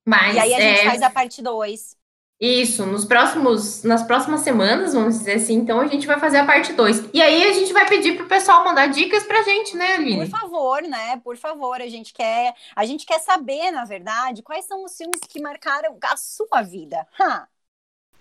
[0.07, 1.97] Mas E aí a gente é, faz a parte 2.
[2.39, 6.45] Isso, nos próximos, nas próximas semanas, vamos dizer assim, então a gente vai fazer a
[6.45, 7.09] parte 2.
[7.13, 10.29] E aí a gente vai pedir pro pessoal mandar dicas pra gente, né, Aline?
[10.29, 11.21] Por favor, né?
[11.23, 15.21] Por favor, a gente quer, a gente quer saber, na verdade, quais são os filmes
[15.21, 17.07] que marcaram a sua vida.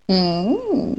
[0.08, 0.94] Hum,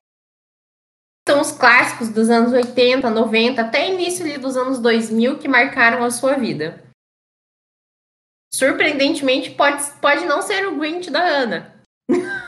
[1.27, 6.03] São os clássicos dos anos 80, 90, até início ali dos anos 2000 que marcaram
[6.03, 6.83] a sua vida.
[8.53, 11.73] Surpreendentemente, pode, pode não ser o Grinch da Ana.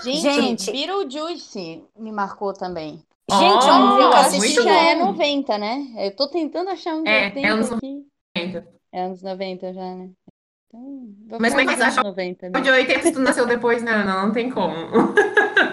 [0.03, 0.71] gente.
[0.71, 3.01] Beetlejuice me marcou também.
[3.31, 4.61] Gente, Oh, eu assisti.
[4.61, 5.05] já é bom.
[5.07, 5.87] 90, né?
[5.97, 8.05] Eu tô tentando achar uns É, 80 é anos aqui.
[8.37, 8.67] 90.
[8.91, 10.09] É anos 90 já, né?
[11.27, 12.63] Vou Mas como é que nos você anos acha 90 O mesmo.
[12.63, 14.23] de 80 se tu nasceu depois, né, Ana?
[14.25, 14.75] Não tem como.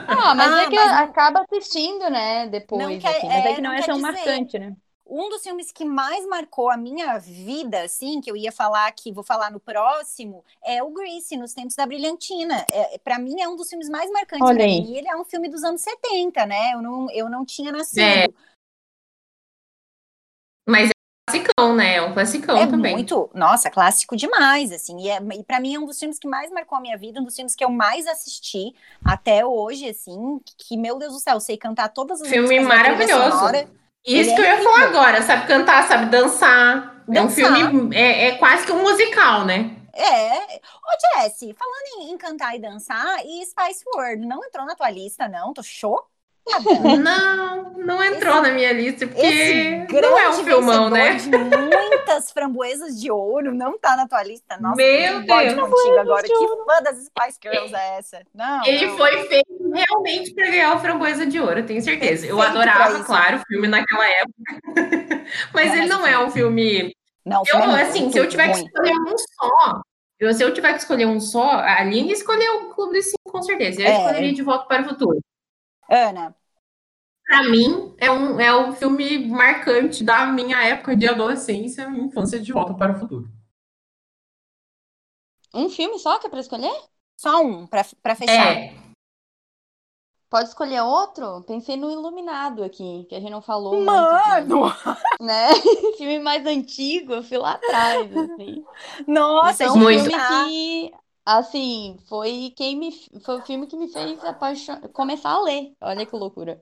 [0.09, 2.47] Ah, mas Ah, é que mas- acaba assistindo, né?
[2.49, 3.27] Depois, Não quer- assim.
[3.27, 4.07] Mas é, é, que não, não é tão dizer.
[4.13, 4.77] marcante, né?
[5.05, 9.13] Um dos filmes que mais marcou a minha vida, assim, que eu ia falar que
[9.13, 12.65] vou falar no próximo, é o Grease, Nos Tempos da Brilhantina.
[12.71, 14.81] É, para mim é um dos filmes mais marcantes Olha pra aí.
[14.81, 14.95] mim.
[14.97, 16.73] Ele é um filme dos anos 70, né?
[16.75, 18.01] Eu não, eu não tinha nascido.
[18.01, 18.27] É,
[20.67, 20.91] Mas
[21.29, 21.97] classicão, né?
[21.97, 22.95] É um classicão É também.
[22.95, 24.99] muito, nossa, clássico demais, assim.
[25.01, 27.21] E, é, e para mim é um dos filmes que mais marcou a minha vida,
[27.21, 30.39] um dos filmes que eu mais assisti até hoje, assim.
[30.59, 33.47] Que, meu Deus do céu, eu sei cantar todas as Filme maravilhoso.
[34.07, 35.23] Isso Ele que eu é ia falar agora.
[35.23, 37.05] Sabe cantar, sabe dançar.
[37.13, 37.29] É um Dançar.
[37.29, 39.77] filme, é, é quase que um musical, né?
[39.95, 40.57] É.
[40.59, 44.91] Ô, Jessie, falando em, em cantar e dançar, e Spice World, não entrou na tua
[44.91, 45.53] lista, não?
[45.53, 46.12] Tô chocada.
[46.99, 51.17] Não, não entrou Esse- na minha lista, porque não é um filmão, né?
[51.91, 54.57] muitas framboesas de ouro não tá na tua lista.
[54.61, 55.55] Nossa, Meu que Deus.
[55.71, 56.23] contigo agora.
[56.23, 58.23] Que fã das Spice Girls é essa?
[58.35, 58.97] Não, Ele não.
[58.97, 62.27] foi feito realmente para ganhar o Framboesa de Ouro, eu tenho certeza.
[62.27, 64.33] Eu adorava, claro, o filme naquela época.
[65.55, 66.95] Mas Não, ele não é um filme.
[67.25, 68.67] Não, Eu, filme é assim, se eu tiver que ruim.
[68.67, 69.81] escolher um só,
[70.19, 73.31] eu- se eu tiver que escolher um só, a Aline escolheu o Clube dos Cinco,
[73.31, 73.81] com certeza.
[73.81, 73.97] Eu É.
[73.97, 75.19] escolheria De Volta para o Futuro.
[75.93, 76.35] Ana,
[77.25, 82.39] Pra mim, é um, é um filme marcante da minha época de adolescência e infância
[82.41, 83.29] de Volta para o Futuro.
[85.55, 86.73] Um filme só que é pra escolher?
[87.17, 88.57] só um pra, pra fechar.
[88.57, 88.75] É,
[90.29, 91.43] Pode escolher outro?
[91.43, 94.63] Pensei no Iluminado aqui, que a gente não falou muito de- Mano!
[95.21, 95.49] né?
[95.99, 98.65] Filme mais antigo, eu fui lá atrás, assim.
[99.07, 100.05] Nossa, Então, um Muito.
[100.05, 100.93] filme que,
[101.25, 102.93] assim, foi quem me
[103.25, 104.77] foi o filme que me fez apaixon...
[104.93, 105.73] começar a ler.
[105.81, 106.61] Olha que loucura.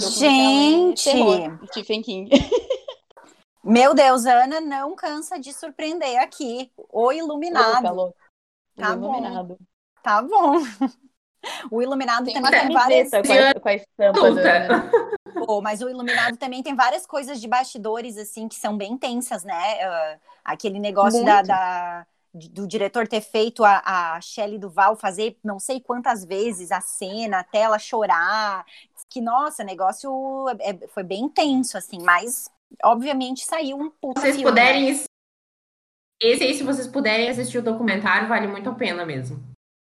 [0.00, 1.04] Eu Gente!
[1.04, 2.30] terror, Stephen King.
[3.64, 6.70] Meu Deus, Ana não cansa de surpreender aqui.
[6.90, 7.82] O Iluminado.
[7.82, 8.18] Louca, louca.
[8.76, 9.14] Tá O bom.
[9.16, 9.58] Iluminado.
[10.02, 10.54] Tá bom.
[11.70, 13.10] O Iluminado Tem também uma tem várias.
[13.10, 14.50] camiseta com a, com a estampa da Adulta.
[14.50, 15.46] Ana.
[15.46, 19.44] Pô, mas o Iluminado também tem várias coisas de bastidores, assim, que são bem tensas,
[19.44, 19.80] né?
[19.84, 21.46] Ah, aquele negócio da, Muito.
[21.46, 22.06] da-
[22.50, 23.82] do diretor ter feito a,
[24.16, 28.64] a Shelley Duval fazer não sei quantas vezes a cena até ela chorar.
[29.10, 30.10] Que, nossa, o negócio
[30.60, 32.50] é- é- foi bem tenso, assim, mas
[32.84, 34.66] obviamente saiu um puta se vocês filme, né?
[34.66, 35.04] puderem.
[36.20, 39.40] Esse aí, se vocês puderem assistir o documentário, vale muito a pena mesmo.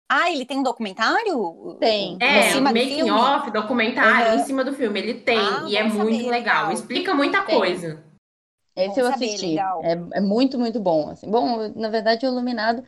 [0.10, 1.78] Ah, ele tem um documentário?
[1.80, 2.16] Tem.
[2.16, 4.40] Em É, um do making off, documentário Uhum.
[4.40, 5.00] em cima do filme.
[5.00, 6.72] Ele tem, Ah, e é muito saber, legal.
[6.72, 7.58] Explica muita Tem.
[7.58, 8.04] coisa.
[8.76, 9.58] Esse Bom eu saber, assisti.
[9.60, 11.10] É, é muito, muito bom.
[11.10, 11.30] Assim.
[11.30, 12.84] Bom, na verdade, o Iluminado,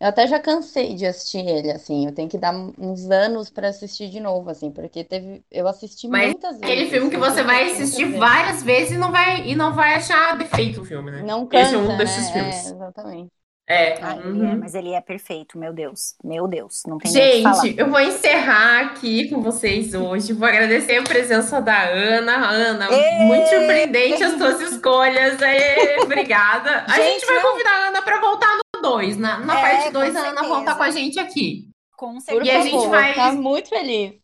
[0.00, 2.06] eu até já cansei de assistir ele, assim.
[2.06, 6.08] Eu tenho que dar uns anos para assistir de novo, assim, porque teve, eu assisti
[6.08, 6.64] Mas muitas vezes.
[6.64, 8.18] Aquele filme que assim, você vai assistir vezes.
[8.20, 11.22] várias vezes e não vai, e não vai achar defeito o filme, né?
[11.22, 11.96] Não cansa, Esse é um né?
[11.96, 12.66] desses É, filmes.
[12.66, 13.37] exatamente.
[13.70, 13.98] É.
[14.02, 14.58] Ah, ele é, uhum.
[14.60, 16.14] mas ele é perfeito, meu Deus.
[16.24, 17.12] Meu Deus, não tem.
[17.12, 20.32] Gente, eu vou encerrar aqui com vocês hoje.
[20.32, 22.48] Vou agradecer a presença da Ana.
[22.48, 22.88] Ana,
[23.26, 25.38] muito surpreendente as suas escolhas.
[25.42, 26.84] Ê, obrigada.
[26.88, 27.50] A Gente, gente vai não.
[27.50, 29.18] convidar a Ana para voltar no 2.
[29.18, 31.68] Na, na É, parte 2, com a Ana volta com a gente aqui.
[31.94, 32.46] Com certeza.
[32.46, 34.14] E a favor, gente vai- tá muito feliz.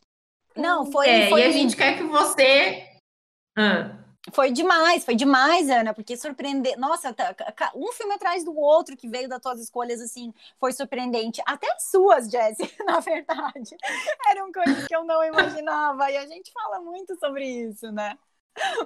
[0.55, 2.83] Não, foi, É, foi, e a gente quer que você.
[3.57, 3.91] Ah,
[4.33, 6.77] foi demais, foi demais, Ana, porque surpreender.
[6.77, 7.35] Nossa, tá-
[7.75, 11.41] um filme atrás do outro que veio das tuas escolhas, assim, foi surpreendente.
[11.45, 13.75] Até as suas, Jessie, na verdade.
[14.29, 16.09] Eram coisas que eu não imaginava.
[16.09, 18.17] E a gente fala muito sobre isso, né?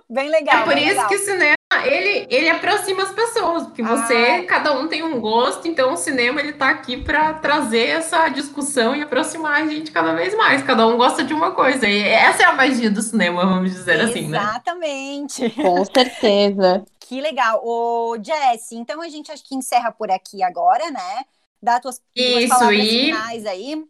[0.10, 0.62] Bem legal.
[0.62, 1.08] é por isso legal.
[1.08, 4.46] que o cinema ele, ele aproxima as pessoas, porque você, Ah.
[4.48, 8.96] cada um tem um gosto, então o cinema ele tá aqui para trazer essa discussão
[8.96, 10.64] e aproximar a gente cada vez mais.
[10.64, 11.88] Cada um gosta de uma coisa.
[11.88, 14.38] E essa é a magia do cinema, vamos dizer assim, né?
[14.40, 15.50] Exatamente.
[15.52, 16.86] Com certeza.
[17.10, 17.60] Que legal.
[17.66, 21.26] Ô, Jessie, então a gente acho que encerra por aqui agora, né?
[21.60, 23.84] Dá tuas, tuas Isso, palavras e- finais aí.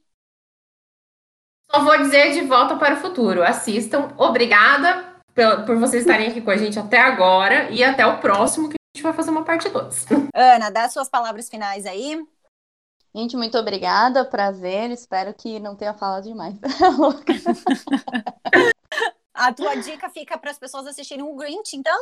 [1.69, 3.43] Só vou dizer de volta para o futuro.
[3.43, 4.13] Assistam.
[4.17, 5.08] Obrigada
[5.39, 8.75] por, por vocês estarem aqui com a gente até agora e até o próximo que
[8.75, 10.05] a gente vai fazer uma parte 2.
[10.35, 12.21] Ana, dá suas palavras finais aí.
[13.15, 14.91] Gente, muito obrigada, prazer.
[14.91, 16.55] Espero que não tenha falado demais.
[19.33, 21.97] A tua dica fica para as pessoas assistirem o Grinch, então?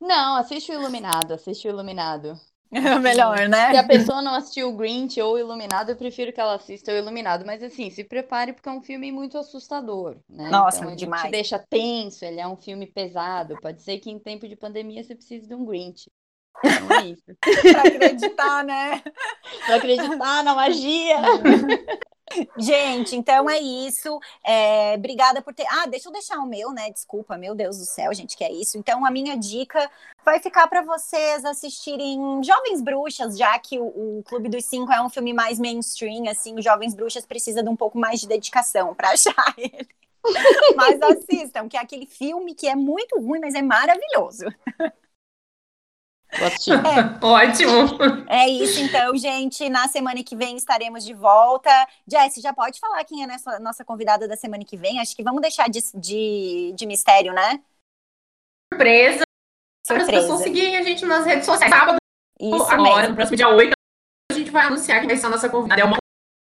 [0.00, 2.36] Não, assiste o Iluminado, assiste o Iluminado.
[2.72, 3.70] É melhor, né?
[3.70, 6.90] Se a pessoa não assistiu o Grinch ou o Iluminado, eu prefiro que ela assista
[6.90, 7.44] o Iluminado.
[7.44, 10.48] Mas assim, se prepare porque é um filme muito assustador, né?
[10.48, 11.22] Nossa, então, ele demais.
[11.22, 13.58] te deixa tenso, ele é um filme pesado.
[13.60, 16.10] Pode ser que em tempo de pandemia você precise de um Grinch.
[16.64, 17.22] Então é isso.
[17.72, 19.02] pra acreditar, né?
[19.66, 21.16] pra acreditar na magia.
[22.56, 24.18] Gente, então é isso.
[24.44, 25.66] É, obrigada por ter.
[25.68, 26.90] Ah, deixa eu deixar o meu, né?
[26.90, 28.78] Desculpa, meu Deus do céu, gente, que é isso.
[28.78, 29.90] Então, a minha dica
[30.24, 35.02] vai ficar para vocês assistirem Jovens Bruxas, já que o, o, Clube dos Cinco é
[35.02, 38.94] um filme mais mainstream, assim, o Jovens Bruxas precisa de um pouco mais de dedicação
[38.94, 39.86] para achar ele.
[40.76, 44.44] mas assistam, que é aquele filme que é muito ruim, mas é maravilhoso.
[46.32, 47.18] É.
[47.24, 48.26] Ótimo.
[48.28, 49.68] É isso, então, gente.
[49.68, 51.70] Na semana que vem estaremos de volta.
[52.10, 55.00] Jess, já pode falar quem é a nossa convidada da semana que vem?
[55.00, 57.60] Acho que vamos deixar de, de, de mistério, né?
[58.72, 59.24] Surpresa.
[59.86, 60.10] Surpresa.
[60.10, 61.72] As pessoas seguirem a gente nas redes sociais.
[61.72, 61.98] Sábado,
[62.40, 63.08] isso agora, mesmo.
[63.10, 63.72] no próximo dia 8,
[64.30, 65.80] a gente vai anunciar que vai ser a nossa convidada.
[65.80, 65.98] É uma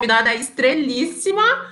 [0.02, 1.72] convidada estrelíssima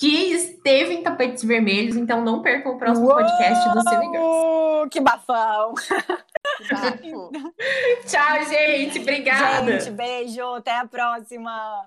[0.00, 3.16] que esteve em tapetes vermelhos, então não percam o próximo Uou!
[3.16, 4.88] podcast do Cine Girls.
[4.90, 5.74] Que bafão!
[8.06, 8.98] Tchau, gente.
[8.98, 9.78] Obrigada.
[9.78, 10.54] Gente, beijo.
[10.54, 11.86] Até a próxima.